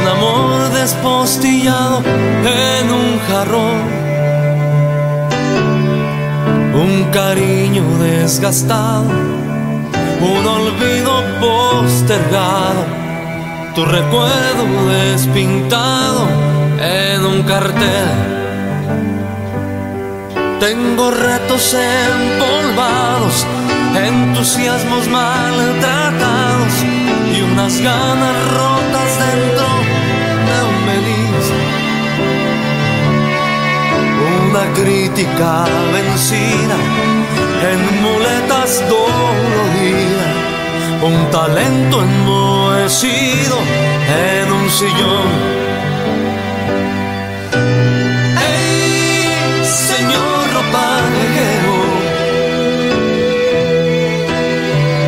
un 0.00 0.08
amor 0.16 0.70
despostillado 0.72 2.02
en 2.04 2.92
un 2.92 3.20
jarrón 3.28 3.98
un 6.80 7.04
cariño 7.10 7.82
desgastado, 7.98 9.10
un 10.20 10.46
olvido 10.46 11.12
postergado, 11.40 12.84
tu 13.74 13.84
recuerdo 13.84 14.86
despintado 14.88 16.28
en 16.80 17.26
un 17.26 17.42
cartel. 17.42 18.37
Tengo 20.60 21.10
retos 21.10 21.74
empolvados, 21.74 23.46
entusiasmos 23.94 25.08
maltratados 25.08 26.74
y 27.32 27.42
unas 27.42 27.80
ganas 27.80 28.36
rotas 28.52 29.18
dentro 29.18 29.68
de 30.48 30.56
un 30.68 30.86
melisma 30.86 31.78
una 34.48 34.72
crítica 34.72 35.64
vencida 35.92 36.76
en 37.70 38.02
muletas 38.02 38.82
doloridas, 38.88 40.34
un 41.02 41.30
talento 41.30 42.02
enmohecido 42.02 43.58
en 44.08 44.52
un 44.52 44.70
sillón. 44.70 45.67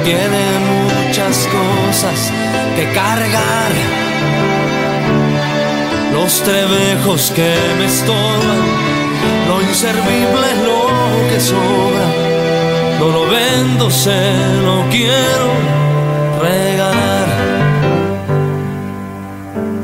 Tiene 0.05 0.44
muchas 0.74 1.46
cosas 1.46 2.32
que 2.76 2.92
cargar. 2.92 3.72
Los 6.12 6.42
trebejos 6.42 7.30
que 7.30 7.55
me 7.78 7.86
estorban 7.86 8.62
lo 9.48 9.62
inservible 9.62 10.46
es 10.53 10.59
lo 10.68 11.28
que 11.30 11.40
sobra. 11.40 12.07
No 12.98 13.09
lo 13.09 13.30
vendo, 13.30 13.90
se 13.90 14.32
lo 14.66 14.88
quiero 14.90 15.48
regalar. 16.40 17.28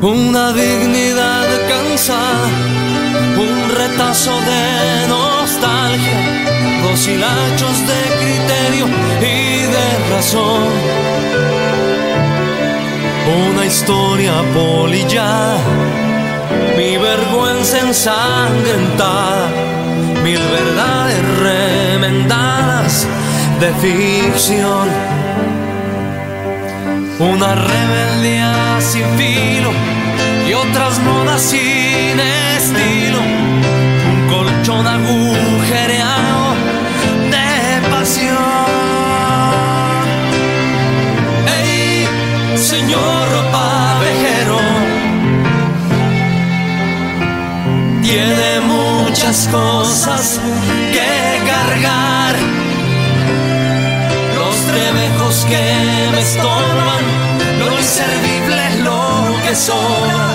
Una 0.03 0.53
dignidad 0.53 1.47
cansada 1.69 2.77
un 3.39 3.71
retazo 3.77 4.33
de 4.41 5.09
nostalgia, 5.97 6.83
dos 6.83 7.09
hilachos 7.09 7.87
de 7.87 8.01
criterio 8.21 8.87
y 9.21 9.63
de 9.63 10.15
razón. 10.15 10.69
Una 13.51 13.65
historia 13.65 14.33
polillada, 14.55 15.59
mi 16.77 16.97
vergüenza 16.97 17.81
ensangrentada, 17.81 19.49
mil 20.23 20.39
verdades 20.39 21.39
remendadas 21.41 23.07
de 23.61 23.73
ficción. 23.75 24.89
Una 27.19 27.55
rebeldía 27.55 28.79
sin 28.81 29.05
filo 29.17 29.71
y 30.47 30.53
otras 30.53 30.99
modas 31.01 31.41
sin 31.41 32.21
estilo. 32.57 33.76
Un 34.69 34.73
colchón 34.73 34.87
agujereado 34.89 36.55
de 37.31 37.89
pasión. 37.89 38.37
¡Ey, 41.47 42.09
señor 42.57 43.29
pavejero! 43.53 44.59
Tiene 48.03 48.61
muchas 48.67 49.49
cosas 49.53 50.41
que 50.93 51.43
cargar. 51.47 52.35
Los 54.35 54.57
trebejos 54.73 55.47
que 55.49 56.11
me 56.11 56.21
estorban, 56.21 57.05
lo 57.61 57.79
inservible 57.79 58.83
lo 58.83 59.33
que 59.47 59.55
sobra. 59.55 60.27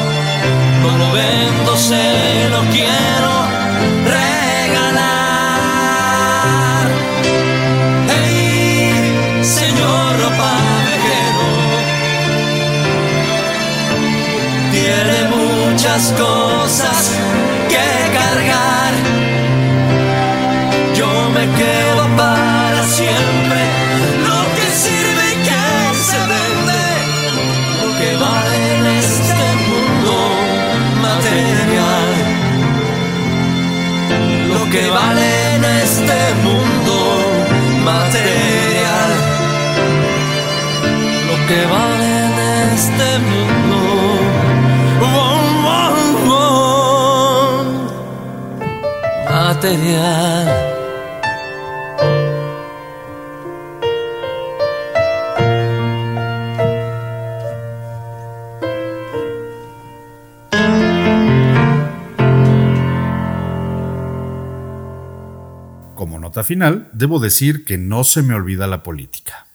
No 0.84 0.98
lo 0.98 1.12
vendo, 1.12 1.76
se 1.76 2.48
lo 2.50 2.62
quiero 2.72 3.61
muchas 15.82 16.12
cosas 16.12 17.12
que 17.68 18.14
cargar. 18.14 18.94
Yo 20.94 21.08
me 21.34 21.46
quedo 21.58 22.04
para 22.16 22.84
siempre. 22.84 23.62
Lo 24.28 24.42
que 24.56 24.66
sirve 24.84 25.24
y 25.32 25.38
que 25.48 25.66
se 26.08 26.20
vende. 26.34 26.84
Lo 27.82 27.90
que 28.00 28.10
vale 28.26 28.58
en 28.78 28.86
este 28.86 29.46
mundo 29.70 30.14
material. 31.02 32.10
Lo 34.54 34.64
que 34.70 34.84
vale 34.92 35.56
en 35.56 35.64
este 35.66 36.20
mundo 36.44 36.96
material. 37.84 39.12
Lo 41.28 41.36
que 41.48 41.60
vale 41.66 42.08
en 42.28 42.38
este 42.76 43.08
mundo. 43.32 44.31
Como 65.96 66.18
nota 66.18 66.46
final, 66.46 66.90
debo 66.94 67.20
decir 67.20 67.66
que 67.66 67.78
no 67.78 68.06
se 68.06 68.22
me 68.22 68.34
olvida 68.34 68.68
la 68.68 68.84
política. 68.84 69.48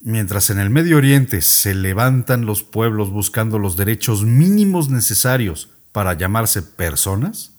Mientras 0.00 0.48
en 0.48 0.58
el 0.58 0.70
Medio 0.70 0.96
Oriente 0.96 1.42
se 1.42 1.74
levantan 1.74 2.46
los 2.46 2.62
pueblos 2.62 3.10
buscando 3.10 3.58
los 3.58 3.76
derechos 3.76 4.24
mínimos 4.24 4.88
necesarios 4.88 5.68
para 5.92 6.14
llamarse 6.14 6.62
personas, 6.62 7.57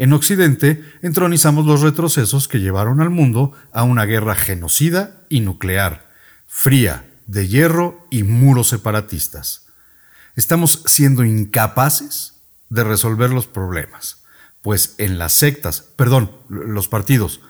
en 0.00 0.14
Occidente 0.14 0.82
entronizamos 1.02 1.66
los 1.66 1.82
retrocesos 1.82 2.48
que 2.48 2.58
llevaron 2.58 3.02
al 3.02 3.10
mundo 3.10 3.52
a 3.70 3.82
una 3.82 4.06
guerra 4.06 4.34
genocida 4.34 5.20
y 5.28 5.40
nuclear, 5.40 6.08
fría, 6.46 7.04
de 7.26 7.46
hierro 7.48 8.06
y 8.10 8.22
muros 8.22 8.70
separatistas. 8.70 9.66
Estamos 10.36 10.82
siendo 10.86 11.22
incapaces 11.22 12.40
de 12.70 12.82
resolver 12.82 13.28
los 13.28 13.46
problemas, 13.46 14.22
pues 14.62 14.94
en 14.96 15.18
las 15.18 15.34
sectas, 15.34 15.82
perdón, 15.96 16.32
los 16.48 16.88
partidos, 16.88 17.42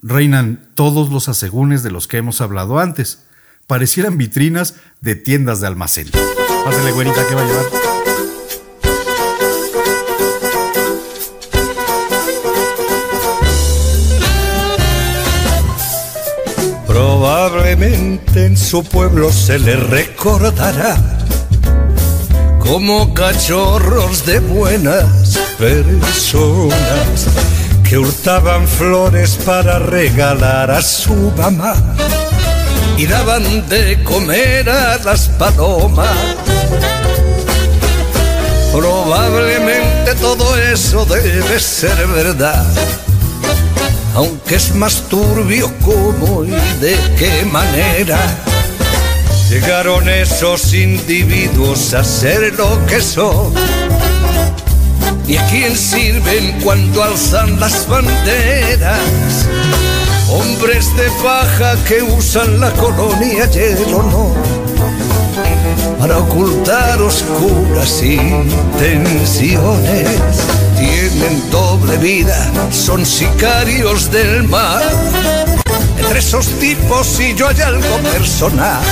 reinan 0.00 0.70
todos 0.74 1.10
los 1.10 1.28
asegúnes 1.28 1.82
de 1.82 1.90
los 1.90 2.08
que 2.08 2.16
hemos 2.16 2.40
hablado 2.40 2.78
antes. 2.78 3.24
Parecieran 3.66 4.16
vitrinas 4.16 4.76
de 5.02 5.14
tiendas 5.14 5.60
de 5.60 5.66
almacén. 5.66 6.08
Pásale, 6.64 6.90
güerita, 6.92 7.26
¿qué 7.28 7.34
va 7.34 7.42
a 7.42 7.46
llevar? 7.46 7.97
Probablemente 17.68 18.46
en 18.46 18.56
su 18.56 18.82
pueblo 18.82 19.30
se 19.30 19.58
le 19.58 19.76
recordará 19.76 20.96
como 22.60 23.12
cachorros 23.12 24.24
de 24.24 24.40
buenas 24.40 25.38
personas 25.58 27.26
que 27.86 27.98
hurtaban 27.98 28.66
flores 28.66 29.38
para 29.44 29.78
regalar 29.80 30.70
a 30.70 30.80
su 30.80 31.12
mamá 31.36 31.74
y 32.96 33.04
daban 33.04 33.68
de 33.68 34.02
comer 34.02 34.70
a 34.70 34.96
las 35.04 35.28
palomas. 35.28 36.08
Probablemente 38.72 40.14
todo 40.22 40.56
eso 40.56 41.04
debe 41.04 41.60
ser 41.60 42.06
verdad, 42.06 42.64
aunque 44.14 44.56
es 44.56 44.74
más 44.74 45.02
turbio 45.08 45.70
cómo 45.84 46.44
y 46.44 46.50
de 46.80 46.96
qué 47.18 47.44
manera 47.50 48.18
llegaron 49.48 50.08
esos 50.08 50.74
individuos 50.74 51.94
a 51.94 52.04
ser 52.04 52.54
lo 52.54 52.84
que 52.86 53.00
son. 53.00 53.52
¿Y 55.26 55.36
a 55.36 55.46
quién 55.48 55.76
sirven 55.76 56.60
cuando 56.62 57.02
alzan 57.02 57.58
las 57.60 57.86
banderas? 57.88 59.46
Hombres 60.30 60.94
de 60.96 61.10
paja 61.22 61.76
que 61.86 62.02
usan 62.02 62.60
la 62.60 62.70
colonia 62.72 63.48
y 63.54 63.58
el 63.58 63.94
honor 63.94 64.36
para 65.98 66.18
ocultar 66.18 67.00
oscuras 67.02 68.02
intenciones. 68.02 70.17
Vida, 72.00 72.52
son 72.70 73.04
sicarios 73.04 74.10
del 74.12 74.44
mar. 74.44 74.82
Entre 75.98 76.20
esos 76.20 76.46
tipos 76.60 77.18
y 77.18 77.34
yo 77.34 77.48
hay 77.48 77.60
algo 77.60 77.98
personal. 78.12 78.82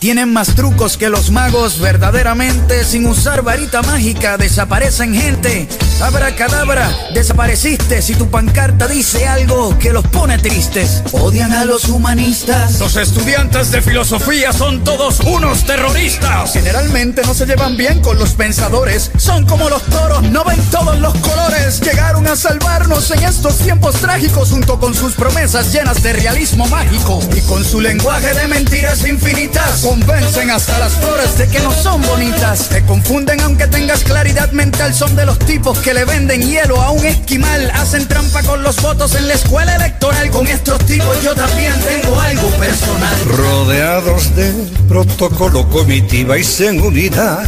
Tienen 0.00 0.32
más 0.32 0.56
trucos 0.56 0.96
que 0.96 1.08
los 1.08 1.30
magos, 1.30 1.78
verdaderamente, 1.78 2.84
sin 2.84 3.06
usar 3.06 3.42
varita 3.42 3.82
mágica, 3.82 4.36
desaparecen 4.36 5.14
gente. 5.14 5.68
Abra 6.02 6.34
cadabra, 6.34 6.90
desapareciste 7.14 8.02
si 8.02 8.16
tu 8.16 8.28
pancarta 8.28 8.88
dice 8.88 9.28
algo 9.28 9.78
que 9.78 9.92
los 9.92 10.04
pone 10.08 10.36
tristes. 10.36 11.00
Odian 11.12 11.52
a 11.52 11.64
los 11.64 11.84
humanistas. 11.84 12.80
Los 12.80 12.96
estudiantes 12.96 13.70
de 13.70 13.80
filosofía 13.82 14.52
son 14.52 14.82
todos 14.82 15.20
unos 15.20 15.64
terroristas. 15.64 16.54
Generalmente 16.54 17.22
no 17.24 17.34
se 17.34 17.46
llevan 17.46 17.76
bien 17.76 18.00
con 18.00 18.18
los 18.18 18.30
pensadores. 18.30 19.12
Son 19.16 19.46
como 19.46 19.68
los 19.68 19.80
toros, 19.84 20.24
no 20.24 20.42
ven 20.42 20.60
todos 20.72 20.98
los 20.98 21.14
colores. 21.18 21.80
Llegaron 21.80 22.26
a 22.26 22.34
salvarnos 22.34 23.08
en 23.12 23.22
estos 23.22 23.58
tiempos 23.58 23.94
trágicos 23.94 24.50
junto 24.50 24.80
con 24.80 24.96
sus 24.96 25.14
promesas 25.14 25.72
llenas 25.72 26.02
de 26.02 26.14
realismo 26.14 26.66
mágico. 26.66 27.20
Y 27.32 27.40
con 27.42 27.64
su 27.64 27.80
lenguaje 27.80 28.34
de 28.34 28.48
mentiras 28.48 29.06
infinitas, 29.06 29.82
convencen 29.82 30.50
hasta 30.50 30.80
las 30.80 30.94
flores 30.94 31.38
de 31.38 31.46
que 31.46 31.60
no 31.60 31.72
son 31.72 32.02
bonitas. 32.02 32.70
Te 32.70 32.84
confunden 32.86 33.40
aunque 33.42 33.68
tengas 33.68 34.02
claridad 34.02 34.50
mental. 34.50 34.92
Son 34.92 35.14
de 35.14 35.26
los 35.26 35.38
tipos 35.38 35.78
que 35.78 35.91
le 35.94 36.04
venden 36.04 36.42
hielo 36.42 36.80
a 36.80 36.90
un 36.90 37.04
esquimal. 37.04 37.70
Hacen 37.72 38.06
trampa 38.06 38.42
con 38.42 38.62
los 38.62 38.80
votos 38.80 39.14
en 39.14 39.28
la 39.28 39.34
escuela 39.34 39.74
electoral. 39.76 40.30
Con 40.30 40.46
estos 40.46 40.78
tipos 40.86 41.22
yo 41.22 41.34
también 41.34 41.74
tengo 41.80 42.18
algo 42.20 42.48
personal. 42.50 43.20
Rodeados 43.26 44.34
de 44.36 44.52
protocolo, 44.88 45.68
comitiva 45.68 46.38
y 46.38 46.44
seguridad. 46.44 47.44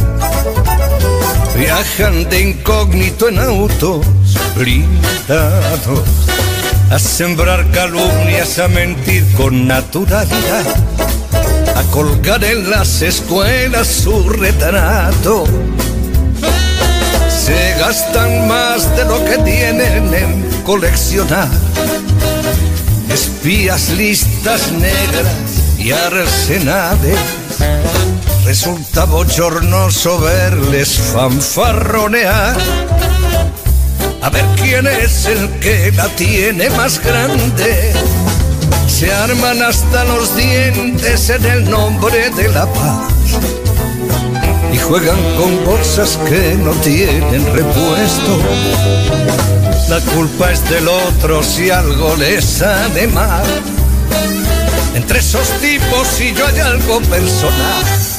Viajan 1.57 2.29
de 2.29 2.41
incógnito 2.41 3.29
en 3.29 3.39
autos 3.39 4.05
blindados. 4.55 6.03
A 6.91 6.99
sembrar 6.99 7.71
calumnias, 7.71 8.59
a 8.59 8.67
mentir 8.67 9.25
con 9.35 9.67
naturalidad. 9.67 10.65
A 11.75 11.83
colgar 11.91 12.43
en 12.43 12.69
las 12.69 13.01
escuelas 13.01 13.87
su 13.87 14.29
retrato. 14.29 15.45
Gastan 17.79 18.47
más 18.47 18.95
de 18.95 19.05
lo 19.05 19.23
que 19.25 19.37
tienen 19.39 20.13
en 20.13 20.63
coleccionar. 20.63 21.49
Espías, 23.09 23.89
listas 23.89 24.71
negras 24.71 25.25
y 25.77 25.91
arsenales. 25.91 27.17
Resulta 28.45 29.05
bochornoso 29.05 30.19
verles 30.19 30.99
fanfarronear. 31.13 32.57
A 34.21 34.29
ver 34.29 34.45
quién 34.55 34.87
es 34.87 35.25
el 35.25 35.49
que 35.59 35.91
la 35.91 36.07
tiene 36.09 36.69
más 36.71 37.03
grande. 37.03 37.93
Se 38.87 39.11
arman 39.11 39.61
hasta 39.61 40.05
los 40.05 40.35
dientes 40.35 41.29
en 41.29 41.45
el 41.45 41.69
nombre 41.69 42.29
de 42.31 42.47
la 42.49 42.65
paz 42.65 43.14
y 44.75 44.77
juegan 44.77 45.17
con 45.37 45.57
cosas 45.63 46.17
que 46.27 46.55
no 46.55 46.71
tienen 46.71 47.45
repuesto. 47.53 48.39
La 49.87 50.01
culpa 50.13 50.51
es 50.51 50.69
del 50.69 50.87
otro 50.87 51.41
si 51.41 51.69
algo 51.69 52.15
les 52.17 52.43
sale 52.43 53.07
mal. 53.07 53.45
Entre 54.93 55.19
esos 55.19 55.47
tipos 55.61 56.19
y 56.19 56.33
yo 56.33 56.45
hay 56.47 56.59
algo 56.59 56.99
personal. 57.01 58.14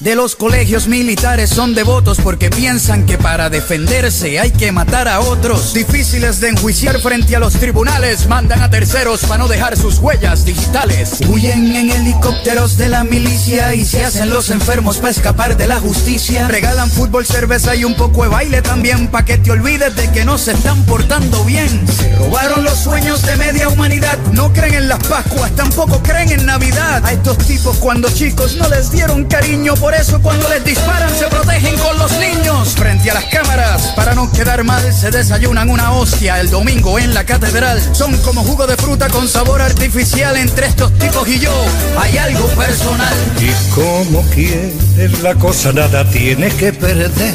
De 0.00 0.14
los 0.14 0.36
colegios 0.36 0.88
militares 0.88 1.48
son 1.48 1.74
devotos 1.74 2.18
porque 2.22 2.50
piensan 2.50 3.06
que 3.06 3.16
para 3.16 3.48
defenderse 3.48 4.38
hay 4.38 4.50
que 4.50 4.70
matar 4.70 5.08
a 5.08 5.20
otros. 5.20 5.72
Difíciles 5.72 6.38
de 6.38 6.50
enjuiciar 6.50 7.00
frente 7.00 7.34
a 7.34 7.38
los 7.38 7.54
tribunales, 7.54 8.28
mandan 8.28 8.60
a 8.60 8.68
terceros 8.68 9.22
para 9.22 9.38
no 9.38 9.48
dejar 9.48 9.74
sus 9.74 9.98
huellas 9.98 10.44
digitales. 10.44 11.20
Huyen 11.26 11.74
en 11.74 11.90
helicópteros 11.90 12.76
de 12.76 12.90
la 12.90 13.04
milicia 13.04 13.74
y 13.74 13.86
se 13.86 14.04
hacen 14.04 14.28
los 14.28 14.50
enfermos 14.50 14.98
para 14.98 15.12
escapar 15.12 15.56
de 15.56 15.66
la 15.66 15.80
justicia. 15.80 16.46
Regalan 16.46 16.90
fútbol, 16.90 17.24
cerveza 17.24 17.74
y 17.74 17.84
un 17.84 17.96
poco 17.96 18.24
de 18.24 18.28
baile 18.28 18.60
también 18.60 19.08
pa' 19.08 19.24
que 19.24 19.38
te 19.38 19.50
olvides 19.50 19.96
de 19.96 20.12
que 20.12 20.26
no 20.26 20.36
se 20.36 20.52
están 20.52 20.84
portando 20.84 21.42
bien. 21.44 21.86
Se 21.88 22.14
robaron 22.16 22.64
los 22.64 22.78
sueños 22.78 23.22
de 23.22 23.36
media 23.36 23.70
humanidad, 23.70 24.18
no 24.32 24.52
creen 24.52 24.74
en 24.74 24.88
las 24.88 25.02
Pascuas, 25.06 25.56
tampoco 25.56 26.02
creen 26.02 26.32
en 26.32 26.44
Navidad. 26.44 27.02
A 27.02 27.12
estos 27.12 27.38
tipos 27.38 27.78
cuando 27.78 28.10
chicos 28.10 28.56
no 28.56 28.68
les 28.68 28.90
dieron 28.90 29.24
cariño 29.24 29.74
eso 29.94 30.20
cuando 30.20 30.48
les 30.48 30.64
disparan 30.64 31.10
se 31.16 31.26
protegen 31.26 31.76
con 31.78 31.98
los 31.98 32.10
niños. 32.18 32.74
Frente 32.74 33.10
a 33.10 33.14
las 33.14 33.24
cámaras, 33.26 33.92
para 33.94 34.14
no 34.14 34.30
quedar 34.32 34.64
mal, 34.64 34.92
se 34.92 35.10
desayunan 35.10 35.70
una 35.70 35.92
hostia 35.92 36.40
el 36.40 36.50
domingo 36.50 36.98
en 36.98 37.14
la 37.14 37.24
catedral. 37.24 37.80
Son 37.94 38.16
como 38.18 38.42
jugo 38.42 38.66
de 38.66 38.76
fruta 38.76 39.08
con 39.08 39.28
sabor 39.28 39.62
artificial 39.62 40.36
entre 40.36 40.66
estos 40.66 40.92
tipos 40.98 41.28
y 41.28 41.38
yo. 41.38 41.52
Hay 41.98 42.16
algo 42.18 42.46
personal. 42.48 43.14
Y 43.40 43.74
como 43.74 44.22
quieres 44.30 45.22
la 45.22 45.34
cosa 45.34 45.72
nada 45.72 46.08
tiene 46.10 46.48
que 46.50 46.72
perder. 46.72 47.34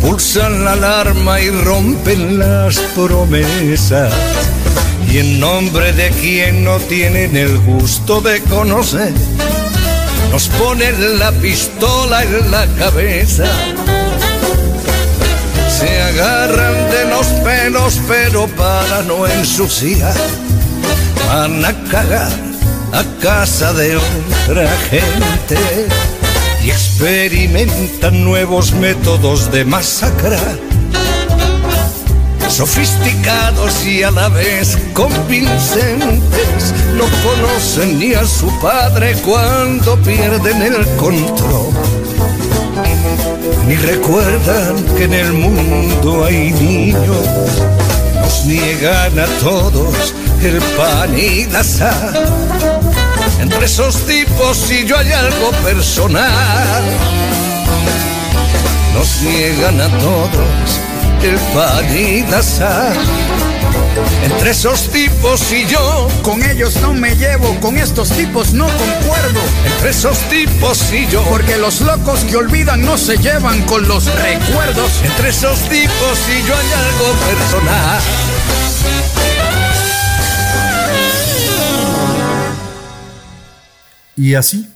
Pulsan 0.00 0.64
la 0.64 0.72
alarma 0.72 1.40
y 1.40 1.50
rompen 1.50 2.38
las 2.38 2.78
promesas. 2.94 4.12
Y 5.10 5.18
en 5.18 5.40
nombre 5.40 5.92
de 5.92 6.10
quien 6.10 6.64
no 6.64 6.78
tienen 6.78 7.36
el 7.36 7.58
gusto 7.58 8.20
de 8.20 8.40
conocer 8.42 9.12
nos 10.32 10.48
ponen 10.48 11.18
la 11.18 11.30
pistola 11.30 12.22
en 12.22 12.50
la 12.50 12.66
cabeza. 12.78 13.44
Se 15.68 16.02
agarran 16.02 16.90
de 16.90 17.04
los 17.10 17.26
pelos, 17.44 18.00
pero 18.08 18.48
para 18.48 19.02
no 19.02 19.26
ensuciar, 19.26 20.14
van 21.26 21.62
a 21.62 21.72
cagar 21.90 22.32
a 22.92 23.04
casa 23.20 23.74
de 23.74 23.98
otra 23.98 24.70
gente 24.90 25.58
y 26.64 26.70
experimentan 26.70 28.24
nuevos 28.24 28.72
métodos 28.72 29.52
de 29.52 29.66
masacrar 29.66 30.71
sofisticados 32.52 33.86
y 33.86 34.02
a 34.02 34.10
la 34.10 34.28
vez 34.28 34.76
convincentes, 34.92 36.74
no 36.94 37.04
conocen 37.26 37.98
ni 37.98 38.12
a 38.12 38.26
su 38.26 38.46
padre 38.60 39.14
cuando 39.24 39.96
pierden 40.02 40.60
el 40.60 40.86
control. 40.96 41.72
Ni 43.66 43.74
recuerdan 43.76 44.84
que 44.96 45.04
en 45.04 45.14
el 45.14 45.32
mundo 45.32 46.26
hay 46.26 46.52
niños, 46.52 47.26
nos 48.20 48.44
niegan 48.44 49.18
a 49.18 49.26
todos 49.40 50.14
el 50.42 50.60
pan 50.76 51.18
y 51.18 51.46
la 51.46 51.64
sal. 51.64 52.12
Entre 53.40 53.64
esos 53.64 53.96
tipos 54.06 54.70
y 54.70 54.84
yo 54.84 54.98
hay 54.98 55.10
algo 55.10 55.52
personal, 55.64 56.82
nos 58.94 59.22
niegan 59.22 59.80
a 59.80 59.88
todos 59.98 60.91
el 61.22 61.36
pan 61.54 61.96
y 61.96 62.22
la 62.22 62.42
sal. 62.42 62.96
Entre 64.24 64.50
esos 64.50 64.90
tipos 64.90 65.52
y 65.52 65.66
yo, 65.66 66.08
con 66.22 66.42
ellos 66.42 66.80
no 66.80 66.94
me 66.94 67.14
llevo, 67.14 67.58
con 67.60 67.76
estos 67.76 68.10
tipos 68.10 68.52
no 68.52 68.66
concuerdo. 68.66 69.40
Entre 69.64 69.90
esos 69.90 70.18
tipos 70.28 70.92
y 70.92 71.06
yo, 71.08 71.22
porque 71.24 71.56
los 71.58 71.80
locos 71.80 72.24
que 72.24 72.36
olvidan 72.36 72.82
no 72.82 72.96
se 72.98 73.16
llevan 73.18 73.62
con 73.62 73.86
los 73.86 74.06
recuerdos. 74.06 75.02
Entre 75.04 75.28
esos 75.28 75.58
tipos 75.68 76.18
y 76.28 76.46
yo 76.46 76.56
hay 76.56 76.72
algo 76.72 77.12
personal. 77.26 78.02
Y 84.16 84.34
así, 84.34 84.68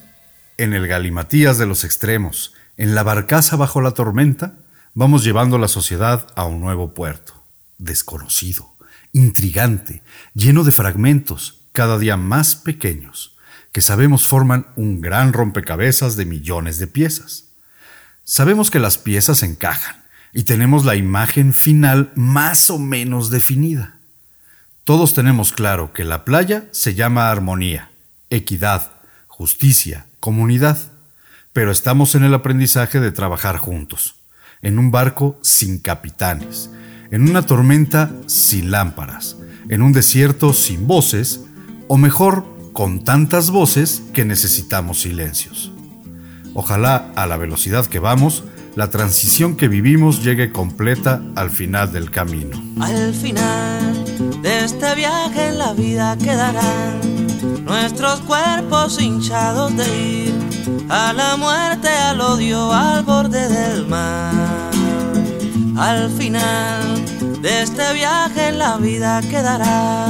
en 0.59 0.75
el 0.75 0.87
galimatías 0.87 1.59
de 1.59 1.67
los 1.67 1.85
extremos, 1.85 2.55
en 2.77 2.95
la 2.95 3.03
barcaza 3.03 3.57
bajo 3.57 3.81
la 3.81 3.93
tormenta, 3.93 4.55
vamos 4.97 5.25
llevando 5.25 5.59
la 5.59 5.69
sociedad 5.69 6.27
a 6.37 6.47
un 6.47 6.59
nuevo 6.59 6.95
puerto, 6.95 7.45
desconocido, 7.77 8.75
intrigante, 9.13 10.03
lleno 10.33 10.65
de 10.65 10.73
fragmentos 10.73 11.61
cada 11.73 11.99
día 11.99 12.17
más 12.17 12.57
pequeños, 12.57 13.37
que 13.73 13.83
sabemos 13.83 14.27
forman 14.27 14.69
un 14.75 15.03
gran 15.03 15.35
rompecabezas 15.35 16.17
de 16.17 16.25
millones 16.25 16.79
de 16.79 16.87
piezas. 16.87 17.49
Sabemos 18.25 18.71
que 18.71 18.79
las 18.79 18.97
piezas 18.97 19.43
encajan 19.43 20.03
y 20.33 20.45
tenemos 20.45 20.87
la 20.87 20.97
imagen 20.97 21.53
final 21.53 22.11
más 22.15 22.71
o 22.71 22.79
menos 22.79 23.29
definida. 23.29 23.99
Todos 24.85 25.13
tenemos 25.13 25.53
claro 25.53 25.93
que 25.93 26.05
la 26.05 26.25
playa 26.25 26.69
se 26.71 26.95
llama 26.95 27.31
armonía, 27.31 27.91
equidad, 28.31 28.93
justicia, 29.27 30.07
comunidad, 30.21 30.79
pero 31.53 31.71
estamos 31.71 32.15
en 32.15 32.25
el 32.25 32.33
aprendizaje 32.33 32.99
de 32.99 33.13
trabajar 33.13 33.59
juntos 33.59 34.16
en 34.67 34.81
un 34.81 34.91
barco 34.91 35.39
sin 35.43 35.79
capitanes, 35.79 36.71
en 37.13 37.23
una 37.23 37.43
tormenta 37.43 38.11
sin 38.27 38.73
lámparas, 38.73 39.37
en 39.69 39.81
un 39.81 39.93
desierto 39.93 40.53
sin 40.53 40.89
voces, 40.89 41.43
o 41.87 41.97
mejor, 41.97 42.45
con 42.73 43.05
tantas 43.05 43.51
voces 43.51 44.03
que 44.13 44.25
necesitamos 44.25 45.01
silencios. 45.01 45.71
Ojalá 46.53 47.13
a 47.15 47.29
la 47.29 47.37
velocidad 47.37 47.87
que 47.87 48.01
vamos, 48.01 48.43
la 48.75 48.91
transición 48.91 49.57
que 49.57 49.69
vivimos 49.69 50.25
llegue 50.25 50.51
completa 50.51 51.23
al 51.37 51.51
final 51.51 51.93
del 51.93 52.11
camino. 52.11 52.61
Al 52.81 53.15
final 53.15 54.43
de 54.43 54.65
este 54.65 54.97
viaje 54.97 55.47
en 55.47 55.59
la 55.59 55.75
vida 55.75 56.19
quedarán 56.19 57.26
nuestros 57.43 58.21
cuerpos 58.21 59.01
hinchados 59.01 59.77
de 59.77 60.03
ir 60.03 60.87
a 60.89 61.13
la 61.13 61.37
muerte, 61.37 61.89
al 61.89 62.21
odio, 62.21 62.73
al 62.73 63.03
borde 63.03 63.49
del 63.49 63.87
mar. 63.87 64.33
Al 65.77 66.11
final 66.11 67.43
de 67.43 67.63
este 67.63 67.93
viaje 67.93 68.49
en 68.49 68.59
la 68.59 68.77
vida 68.79 69.21
quedará 69.21 70.09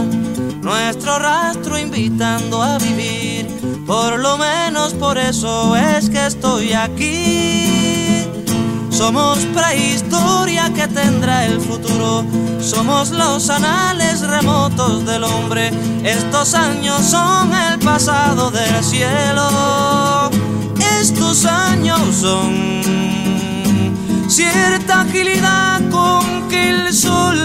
nuestro 0.63 1.19
rastro 1.19 1.79
invitando 1.79 2.63
a 2.63 2.79
vivir. 2.79 3.47
Por 3.87 4.19
lo 4.19 4.37
menos 4.37 4.95
por 4.95 5.19
eso 5.19 5.77
es 5.77 6.09
que 6.11 6.27
estoy 6.27 6.73
aquí. 6.73 8.16
Somos 8.97 9.41
prehistoria 9.55 10.73
que 10.73 10.89
tendrá 10.89 11.45
el 11.45 11.61
futuro. 11.61 12.25
Somos 12.63 13.11
los 13.11 13.51
anales 13.51 14.23
remotos 14.23 15.05
del 15.05 15.23
hombre. 15.23 15.71
Estos 16.03 16.55
años 16.55 17.03
son 17.03 17.53
el 17.53 17.79
pasado 17.81 18.51
del 18.51 18.83
cielo. 18.83 20.31
Estos 20.99 21.45
años 21.45 22.01
son 22.19 22.81
cierta 24.29 25.03
agilidad 25.03 25.83
con 25.91 26.49
que 26.49 26.71
el 26.71 26.95
sol 26.95 27.39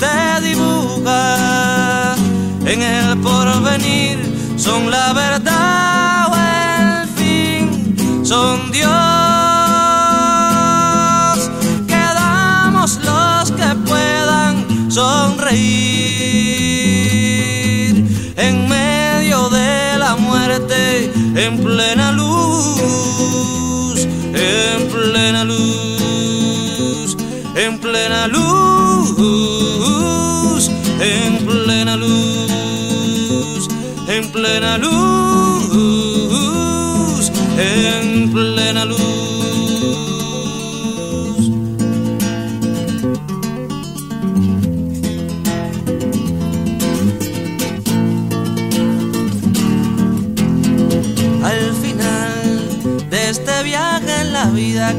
te 0.00 0.48
dibuja. 0.48 2.16
En 2.66 2.82
el 2.82 3.18
porvenir 3.18 4.18
son 4.56 4.90
la 4.90 5.12
verdad 5.12 6.26
o 6.28 6.34
el 7.04 7.08
fin. 7.10 8.24
Son 8.24 8.72
Dios. 8.72 9.11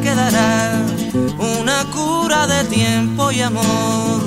Quedará 0.01 0.81
una 1.39 1.83
cura 1.91 2.47
de 2.47 2.63
tiempo 2.65 3.31
y 3.31 3.41
amor, 3.41 4.21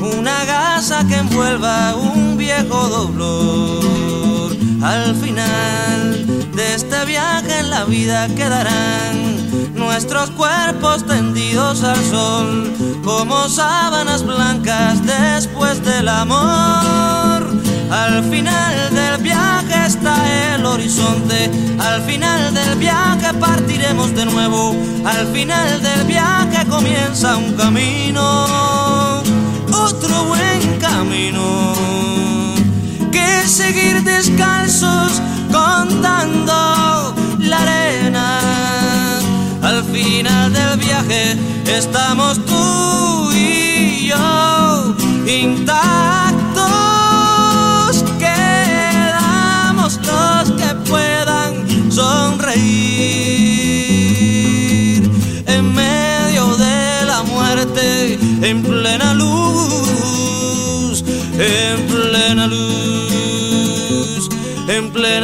una 0.00 0.44
gasa 0.44 1.06
que 1.06 1.16
envuelva 1.16 1.94
un 1.96 2.36
viejo 2.36 2.88
dolor. 2.88 4.56
Al 4.82 5.14
final 5.14 6.26
de 6.56 6.74
este 6.74 7.04
viaje 7.04 7.60
en 7.60 7.70
la 7.70 7.84
vida 7.84 8.26
quedarán 8.28 9.74
nuestros 9.74 10.30
cuerpos 10.30 11.06
tendidos 11.06 11.84
al 11.84 12.02
sol 12.04 12.72
como 13.04 13.48
sábanas 13.48 14.24
blancas 14.24 14.98
después 15.04 15.84
del 15.84 16.08
amor. 16.08 17.42
Al 17.90 18.24
final 18.24 18.94
del 18.94 19.21
está 19.92 20.54
el 20.54 20.64
horizonte, 20.64 21.50
al 21.78 22.00
final 22.02 22.54
del 22.54 22.76
viaje 22.76 23.34
partiremos 23.34 24.14
de 24.14 24.24
nuevo, 24.24 24.74
al 25.04 25.26
final 25.34 25.82
del 25.82 26.06
viaje 26.06 26.66
comienza 26.66 27.36
un 27.36 27.52
camino, 27.52 28.22
otro 29.70 30.24
buen 30.24 30.60
camino, 30.80 31.74
que 33.10 33.46
seguir 33.46 34.02
descalzos 34.02 35.20
contando 35.52 37.14
la 37.38 37.58
arena. 37.60 38.38
Al 39.62 39.84
final 39.84 40.52
del 40.54 40.78
viaje 40.78 41.36
estamos 41.66 42.40
tú 42.46 43.30
y 43.32 44.06
yo 44.08 44.94
intactos 45.26 46.31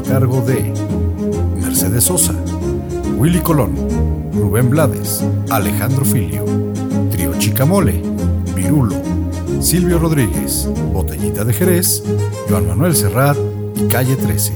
a 0.00 0.02
cargo 0.02 0.40
de 0.40 0.72
Mercedes 1.60 2.04
Sosa, 2.04 2.34
Willy 3.16 3.40
Colón, 3.40 3.74
Rubén 4.32 4.70
Blades, 4.70 5.22
Alejandro 5.50 6.04
Filio, 6.04 6.44
Trío 7.10 7.34
Chicamole, 7.38 8.00
Virulo, 8.54 8.96
Silvio 9.60 9.98
Rodríguez, 9.98 10.68
Botellita 10.92 11.44
de 11.44 11.52
Jerez, 11.52 12.02
Joan 12.48 12.68
Manuel 12.68 12.96
Serrat 12.96 13.36
y 13.76 13.88
Calle 13.88 14.16
13. 14.16 14.54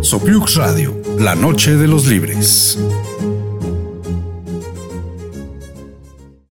Sopiux 0.00 0.54
Radio, 0.54 0.94
la 1.18 1.34
Noche 1.34 1.74
de 1.76 1.88
los 1.88 2.06
Libres. 2.06 2.78